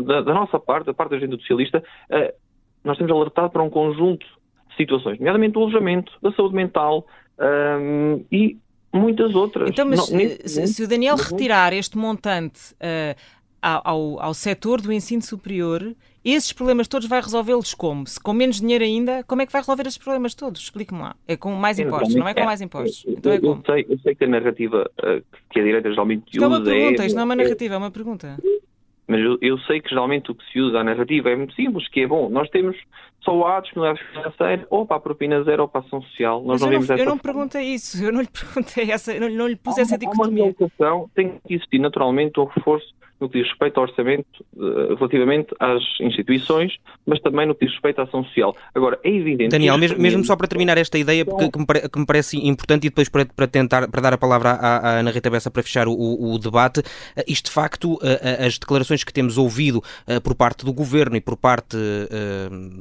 da, 0.05 0.21
da 0.21 0.33
nossa 0.33 0.59
parte, 0.59 0.85
da 0.85 0.93
parte 0.93 1.11
da 1.11 1.17
agenda 1.17 1.35
socialista, 1.37 1.83
uh, 2.11 2.33
nós 2.83 2.97
temos 2.97 3.11
alertado 3.11 3.49
para 3.49 3.63
um 3.63 3.69
conjunto 3.69 4.25
situações, 4.79 5.19
nomeadamente 5.19 5.57
o 5.57 5.61
alojamento, 5.61 6.11
da 6.21 6.31
saúde 6.31 6.55
mental 6.55 7.05
um, 7.39 8.23
e 8.31 8.57
muitas 8.93 9.35
outras. 9.35 9.69
Então, 9.69 9.85
mas 9.85 9.99
Não, 9.99 10.05
se, 10.05 10.67
se, 10.67 10.83
o 10.83 10.87
Daniel 10.87 11.15
retirar 11.15 11.73
este 11.73 11.97
montante 11.97 12.73
uh, 12.75 13.19
ao, 13.61 14.19
ao 14.19 14.33
setor 14.33 14.81
do 14.81 14.91
ensino 14.91 15.21
superior, 15.21 15.95
esses 16.23 16.51
problemas 16.51 16.87
todos 16.87 17.07
vai 17.07 17.21
resolvê-los 17.21 17.73
como? 17.73 18.05
Se 18.07 18.19
com 18.19 18.33
menos 18.33 18.59
dinheiro 18.59 18.83
ainda, 18.83 19.23
como 19.23 19.41
é 19.41 19.45
que 19.45 19.51
vai 19.51 19.61
resolver 19.61 19.83
esses 19.83 19.97
problemas 19.97 20.33
todos? 20.33 20.61
Explique-me 20.61 21.01
lá. 21.01 21.15
É 21.27 21.35
com 21.35 21.51
mais 21.51 21.79
impostos, 21.79 22.15
não 22.15 22.27
é 22.27 22.33
com 22.33 22.43
mais 22.43 22.61
impostos. 22.61 23.05
Então 23.07 23.31
é 23.31 23.39
como? 23.39 23.61
Eu 23.65 23.73
sei, 23.73 23.85
eu 23.89 23.99
sei 23.99 24.15
que 24.15 24.23
a 24.23 24.27
narrativa 24.27 24.89
uh, 24.99 25.23
que 25.49 25.59
a 25.59 25.63
direita 25.63 25.89
geralmente 25.89 26.21
usa... 26.21 26.31
Isto 26.31 26.43
é 26.43 26.47
uma 26.47 26.61
pergunta, 26.61 27.03
é, 27.03 27.05
isto 27.05 27.15
não 27.15 27.21
é 27.21 27.25
uma 27.25 27.35
narrativa, 27.35 27.73
é 27.73 27.77
uma 27.77 27.91
pergunta. 27.91 28.37
Mas 29.09 29.21
eu, 29.21 29.39
eu, 29.41 29.57
sei 29.61 29.81
que 29.81 29.89
geralmente 29.89 30.29
o 30.29 30.35
que 30.35 30.45
se 30.51 30.59
usa 30.59 30.77
a 30.79 30.83
narrativa 30.83 31.31
é 31.31 31.35
muito 31.35 31.55
simples, 31.55 31.87
que 31.89 32.01
é 32.01 32.07
bom, 32.07 32.29
nós 32.29 32.47
temos 32.51 32.77
só 33.21 33.47
a 33.47 33.59
disponibilidade 33.59 34.07
financeira, 34.11 34.67
ou 34.69 34.85
para 34.85 34.97
a 34.97 34.99
propina 34.99 35.43
zero 35.43 35.63
ou 35.63 35.67
para 35.67 35.81
a 35.81 35.83
ação 35.83 35.99
social. 36.03 36.43
Nós 36.43 36.61
Mas 36.61 36.69
não 36.69 36.73
eu, 36.73 36.87
não, 36.87 36.95
eu 36.95 37.05
não 37.05 37.17
perguntei 37.17 37.63
isso, 37.63 38.03
eu 38.03 38.11
não 38.11 38.21
lhe 38.21 38.29
perguntei 38.31 38.91
essa, 38.91 39.11
eu 39.11 39.21
não, 39.21 39.29
não 39.29 39.47
lhe 39.47 39.55
pus 39.55 39.79
essa 39.79 39.97
dicotomia. 39.97 40.43
Uma 40.43 40.49
educação 40.51 41.09
tem 41.15 41.41
que 41.43 41.55
existir 41.55 41.79
naturalmente 41.79 42.39
um 42.39 42.45
reforço 42.45 42.93
no 43.19 43.29
que 43.29 43.39
diz 43.39 43.49
respeito 43.49 43.77
ao 43.77 43.83
orçamento 43.83 44.25
uh, 44.55 44.95
relativamente 44.95 45.53
às 45.59 45.83
instituições, 45.99 46.77
mas 47.05 47.19
também 47.19 47.45
no 47.45 47.53
que 47.53 47.65
diz 47.65 47.73
respeito 47.73 47.99
à 47.99 48.03
ação 48.03 48.23
social. 48.23 48.55
Agora, 48.73 48.99
é 49.03 49.09
evidente... 49.09 49.49
Daniel, 49.49 49.77
mesmo, 49.77 49.99
mesmo, 49.99 50.23
só 50.23 50.35
para 50.35 50.47
terminar 50.47 50.77
esta 50.77 50.97
ideia, 50.97 51.25
que, 51.25 51.51
que, 51.51 51.59
me, 51.59 51.65
pare, 51.65 51.89
que 51.89 51.99
me, 51.99 52.05
parece 52.05 52.37
importante, 52.37 52.87
e 52.87 52.89
depois 52.89 53.09
para, 53.09 53.25
para, 53.25 53.47
tentar, 53.47 53.89
para 53.89 54.01
dar 54.01 54.13
a 54.13 54.17
palavra 54.17 54.51
à, 54.51 54.77
à 54.77 54.99
Ana 54.99 55.11
Rita 55.11 55.29
Bessa 55.29 55.51
para 55.51 55.61
fechar 55.61 55.87
o, 55.87 55.93
o 55.93 56.39
debate, 56.39 56.79
uh, 56.79 56.83
isto 57.27 57.45
de 57.45 57.51
facto, 57.51 57.95
uh, 57.95 58.45
as 58.45 58.57
declarações 58.57 59.03
que 59.03 59.11
temos 59.11 59.37
ouvido 59.37 59.83
por 60.23 60.35
parte 60.35 60.65
do 60.65 60.73
Governo 60.73 61.15
e 61.15 61.21
por 61.21 61.35
parte, 61.35 61.77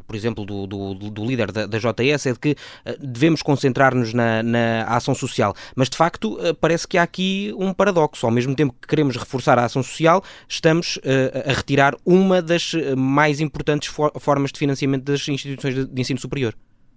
por 0.07 0.15
exemplo, 0.15 0.45
do, 0.45 0.67
do, 0.67 0.95
do 0.95 1.25
líder 1.25 1.51
da, 1.51 1.67
da, 1.67 1.79
JS 1.79 2.27
é 2.27 2.33
de 2.33 2.39
que 2.39 2.57
devemos 3.01 3.43
concentrar-nos 3.43 4.13
na, 4.13 4.43
na 4.43 4.85
ação 4.85 5.15
social, 5.15 5.55
mas 5.75 5.89
de 5.89 5.97
facto 5.97 6.39
parece 6.61 6.87
que 6.87 6.99
há 6.99 7.03
aqui 7.03 7.53
um 7.57 7.73
paradoxo, 7.73 8.27
ao 8.27 8.33
mesmo 8.33 8.55
tempo 8.55 8.75
que 8.81 8.89
queremos 8.89 9.17
reforçar 9.17 9.59
a 9.59 9.65
ação 9.65 9.83
social, 9.83 10.23
estamos 10.49 10.97
uh, 10.99 11.51
a 11.51 11.53
retirar 11.53 11.95
uma 12.05 12.41
das 12.43 12.75
eh, 12.75 12.95
mais 12.97 13.41
importantes 13.41 13.89
for 13.89 14.13
formas 14.19 14.53
de 14.53 14.59
financiamento 14.59 15.05
das 15.05 15.27
instituições 15.29 15.75
de, 15.75 15.87
de 15.87 16.01
ensino 16.01 16.19
superior, 16.19 16.55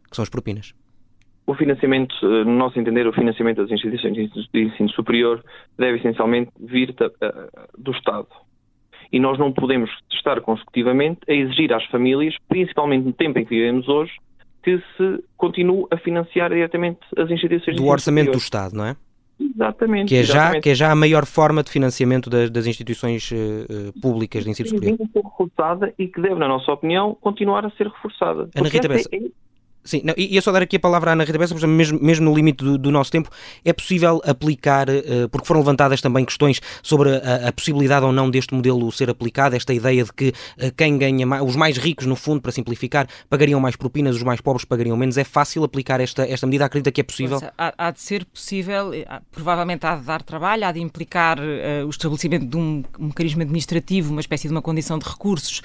que 0.09 0.15
são 0.15 0.23
as 0.23 0.29
propinas. 0.29 0.73
O 1.45 1.55
financiamento, 1.55 2.15
eh, 2.23 2.43
no 2.43 2.57
nosso 2.57 2.79
entender, 2.79 3.07
o 3.07 3.13
financiamento 3.13 3.57
das 3.61 3.71
instituições 3.71 4.15
de 4.15 4.61
ensino 4.61 4.89
superior 4.89 5.43
deve 5.77 5.97
essencialmente 5.97 6.51
vir 6.59 6.93
da, 6.93 7.09
do 7.77 7.91
Estado. 7.91 8.27
E 9.11 9.19
nós 9.19 9.37
não 9.37 9.51
podemos 9.51 9.89
estar 10.11 10.39
consecutivamente 10.41 11.19
a 11.27 11.33
exigir 11.33 11.73
às 11.73 11.85
famílias, 11.87 12.35
principalmente 12.47 13.03
no 13.03 13.13
tempo 13.13 13.39
em 13.39 13.43
que 13.43 13.49
vivemos 13.49 13.87
hoje, 13.89 14.13
que 14.63 14.77
se 14.77 15.23
continue 15.37 15.85
a 15.91 15.97
financiar 15.97 16.51
diretamente 16.51 16.99
as 17.17 17.29
instituições 17.29 17.75
do 17.75 17.87
orçamento 17.87 18.27
superior. 18.27 18.39
do 18.39 18.43
Estado, 18.43 18.75
não 18.75 18.85
é? 18.85 18.95
Exatamente. 19.41 20.09
Que 20.09 20.15
é, 20.15 20.19
exatamente. 20.19 20.53
Já, 20.53 20.61
que 20.61 20.69
é 20.69 20.75
já 20.75 20.91
a 20.91 20.95
maior 20.95 21.25
forma 21.25 21.63
de 21.63 21.71
financiamento 21.71 22.29
das, 22.29 22.49
das 22.49 22.67
instituições 22.67 23.31
uh, 23.31 23.99
públicas 24.01 24.43
de 24.43 24.49
ensino 24.51 24.69
superior. 24.69 24.97
Que 24.97 25.19
reforçada 25.19 25.93
e 25.97 26.07
que 26.07 26.21
deve, 26.21 26.35
na 26.35 26.47
nossa 26.47 26.71
opinião, 26.71 27.15
continuar 27.19 27.65
a 27.65 27.69
ser 27.71 27.87
reforçada. 27.87 28.49
Ana 28.55 28.69
Rita 28.69 28.87
Bessa. 28.87 29.09
É 29.11 29.19
Sim, 29.83 30.01
não, 30.03 30.13
ia 30.15 30.41
só 30.41 30.51
dar 30.51 30.61
aqui 30.61 30.75
a 30.75 30.79
palavra 30.79 31.11
à 31.11 31.13
Ana 31.13 31.23
Rita 31.23 31.39
Bessa, 31.39 31.55
mesmo, 31.67 31.99
mesmo 32.01 32.25
no 32.25 32.35
limite 32.35 32.63
do, 32.63 32.77
do, 32.77 32.91
nosso 32.91 33.11
tempo, 33.11 33.29
é 33.65 33.73
possível 33.73 34.21
aplicar, 34.23 34.87
uh, 34.89 35.27
porque 35.31 35.47
foram 35.47 35.61
levantadas 35.61 36.01
também 36.01 36.23
questões 36.23 36.61
sobre 36.83 37.09
a, 37.15 37.47
a, 37.47 37.51
possibilidade 37.51 38.05
ou 38.05 38.11
não 38.11 38.29
deste 38.29 38.53
modelo 38.53 38.91
ser 38.91 39.09
aplicado, 39.09 39.55
esta 39.55 39.73
ideia 39.73 40.03
de 40.03 40.13
que 40.13 40.29
uh, 40.29 40.71
quem 40.77 40.97
ganha 40.97 41.25
mais, 41.25 41.43
os 41.43 41.55
mais 41.55 41.77
ricos, 41.77 42.05
no 42.05 42.15
fundo, 42.15 42.41
para 42.41 42.51
simplificar, 42.51 43.07
pagariam 43.27 43.59
mais 43.59 43.75
propinas, 43.75 44.15
os 44.15 44.23
mais 44.23 44.39
pobres 44.39 44.65
pagariam 44.65 44.95
menos. 44.95 45.17
É 45.17 45.23
fácil 45.23 45.63
aplicar 45.63 45.99
esta, 45.99 46.27
esta 46.27 46.45
medida? 46.45 46.65
Acredita 46.65 46.91
que 46.91 47.01
é 47.01 47.03
possível? 47.03 47.39
Pois, 47.39 47.51
há, 47.57 47.73
há, 47.77 47.91
de 47.91 48.01
ser 48.01 48.23
possível, 48.25 48.91
provavelmente 49.31 49.85
há 49.85 49.95
de 49.95 50.03
dar 50.03 50.21
trabalho, 50.21 50.65
há 50.65 50.71
de 50.71 50.79
implicar 50.79 51.39
uh, 51.39 51.87
o 51.87 51.89
estabelecimento 51.89 52.45
de 52.45 52.57
um 52.57 52.83
mecanismo 52.99 53.41
administrativo, 53.41 54.11
uma 54.11 54.21
espécie 54.21 54.47
de 54.47 54.53
uma 54.53 54.61
condição 54.61 54.99
de 54.99 55.09
recursos 55.09 55.61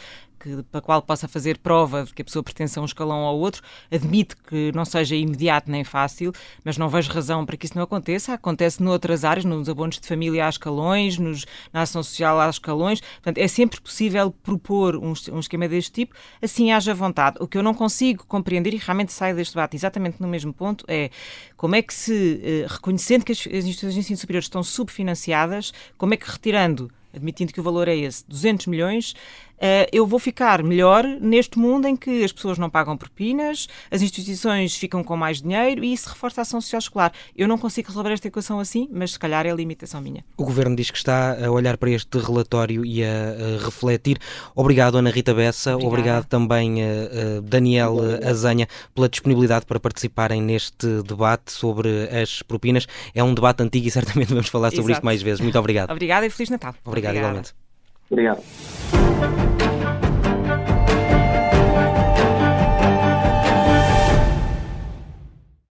que, 0.46 0.62
para 0.62 0.78
a 0.78 0.82
qual 0.82 1.02
possa 1.02 1.26
fazer 1.26 1.58
prova 1.58 2.04
de 2.04 2.14
que 2.14 2.22
a 2.22 2.24
pessoa 2.24 2.42
pertence 2.42 2.78
a 2.78 2.82
um 2.82 2.84
escalão 2.84 3.22
ou 3.24 3.40
outro, 3.40 3.62
admite 3.90 4.36
que 4.36 4.70
não 4.72 4.84
seja 4.84 5.16
imediato 5.16 5.68
nem 5.70 5.82
fácil, 5.82 6.32
mas 6.62 6.78
não 6.78 6.88
vejo 6.88 7.10
razão 7.10 7.44
para 7.44 7.56
que 7.56 7.66
isso 7.66 7.76
não 7.76 7.82
aconteça. 7.82 8.34
Acontece 8.34 8.82
noutras 8.82 9.24
áreas, 9.24 9.44
nos 9.44 9.68
abonos 9.68 9.98
de 9.98 10.06
família 10.06 10.46
há 10.46 10.48
escalões, 10.48 11.18
nos, 11.18 11.44
na 11.72 11.82
ação 11.82 12.02
social 12.02 12.40
há 12.40 12.48
escalões. 12.48 13.00
Portanto, 13.00 13.38
é 13.38 13.48
sempre 13.48 13.80
possível 13.80 14.30
propor 14.30 14.96
um, 14.96 15.12
um 15.32 15.40
esquema 15.40 15.68
deste 15.68 15.90
tipo, 15.90 16.14
assim 16.40 16.70
haja 16.70 16.94
vontade. 16.94 17.38
O 17.40 17.48
que 17.48 17.58
eu 17.58 17.62
não 17.62 17.74
consigo 17.74 18.24
compreender, 18.26 18.72
e 18.72 18.76
realmente 18.76 19.12
saio 19.12 19.34
deste 19.34 19.54
debate 19.54 19.76
exatamente 19.76 20.20
no 20.20 20.28
mesmo 20.28 20.52
ponto, 20.52 20.84
é 20.86 21.10
como 21.56 21.74
é 21.74 21.82
que 21.82 21.92
se, 21.92 22.40
eh, 22.42 22.66
reconhecendo 22.68 23.24
que 23.24 23.32
as, 23.32 23.38
as 23.38 23.64
instituições 23.64 23.94
de 23.94 24.00
ensino 24.00 24.16
superior 24.16 24.40
estão 24.40 24.62
subfinanciadas, 24.62 25.72
como 25.96 26.14
é 26.14 26.16
que 26.16 26.30
retirando 26.30 26.90
admitindo 27.16 27.52
que 27.52 27.60
o 27.60 27.62
valor 27.62 27.88
é 27.88 27.96
esse, 27.96 28.24
200 28.28 28.66
milhões, 28.66 29.14
uh, 29.56 29.88
eu 29.92 30.06
vou 30.06 30.18
ficar 30.18 30.62
melhor 30.62 31.04
neste 31.04 31.58
mundo 31.58 31.86
em 31.86 31.96
que 31.96 32.24
as 32.24 32.32
pessoas 32.32 32.58
não 32.58 32.70
pagam 32.70 32.96
propinas, 32.96 33.66
as 33.90 34.02
instituições 34.02 34.76
ficam 34.76 35.02
com 35.02 35.16
mais 35.16 35.40
dinheiro 35.40 35.84
e 35.84 35.92
isso 35.92 36.08
reforça 36.08 36.40
a 36.40 36.42
ação 36.42 36.60
social 36.60 36.78
escolar. 36.78 37.12
Eu 37.36 37.48
não 37.48 37.58
consigo 37.58 37.88
resolver 37.88 38.12
esta 38.12 38.28
equação 38.28 38.60
assim, 38.60 38.88
mas 38.92 39.12
se 39.12 39.18
calhar 39.18 39.46
é 39.46 39.50
a 39.50 39.54
limitação 39.54 40.00
minha. 40.00 40.24
O 40.36 40.44
Governo 40.44 40.76
diz 40.76 40.90
que 40.90 40.98
está 40.98 41.44
a 41.44 41.50
olhar 41.50 41.76
para 41.76 41.90
este 41.90 42.18
relatório 42.18 42.84
e 42.84 43.02
a, 43.02 43.08
a 43.08 43.64
refletir. 43.64 44.18
Obrigado, 44.54 44.98
Ana 44.98 45.10
Rita 45.10 45.34
Bessa. 45.34 45.74
Obrigada. 45.74 45.96
Obrigado 45.96 46.24
também, 46.26 46.82
a, 46.82 46.86
a 46.86 47.40
Daniel 47.42 47.96
Azanha, 48.24 48.68
pela 48.94 49.08
disponibilidade 49.08 49.66
para 49.66 49.80
participarem 49.80 50.42
neste 50.42 51.02
debate 51.02 51.52
sobre 51.52 52.08
as 52.08 52.42
propinas. 52.42 52.86
É 53.14 53.22
um 53.22 53.34
debate 53.34 53.62
antigo 53.62 53.86
e 53.86 53.90
certamente 53.90 54.28
vamos 54.28 54.48
falar 54.48 54.70
sobre 54.70 54.92
Exato. 54.92 54.92
isto 54.92 55.04
mais 55.04 55.22
vezes. 55.22 55.40
Muito 55.40 55.58
obrigado. 55.58 55.90
Obrigada 55.90 56.26
e 56.26 56.30
Feliz 56.30 56.50
Natal. 56.50 56.74
Obrigado, 56.84 57.16
igualmente. 57.16 57.65
Obrigado. 58.10 58.42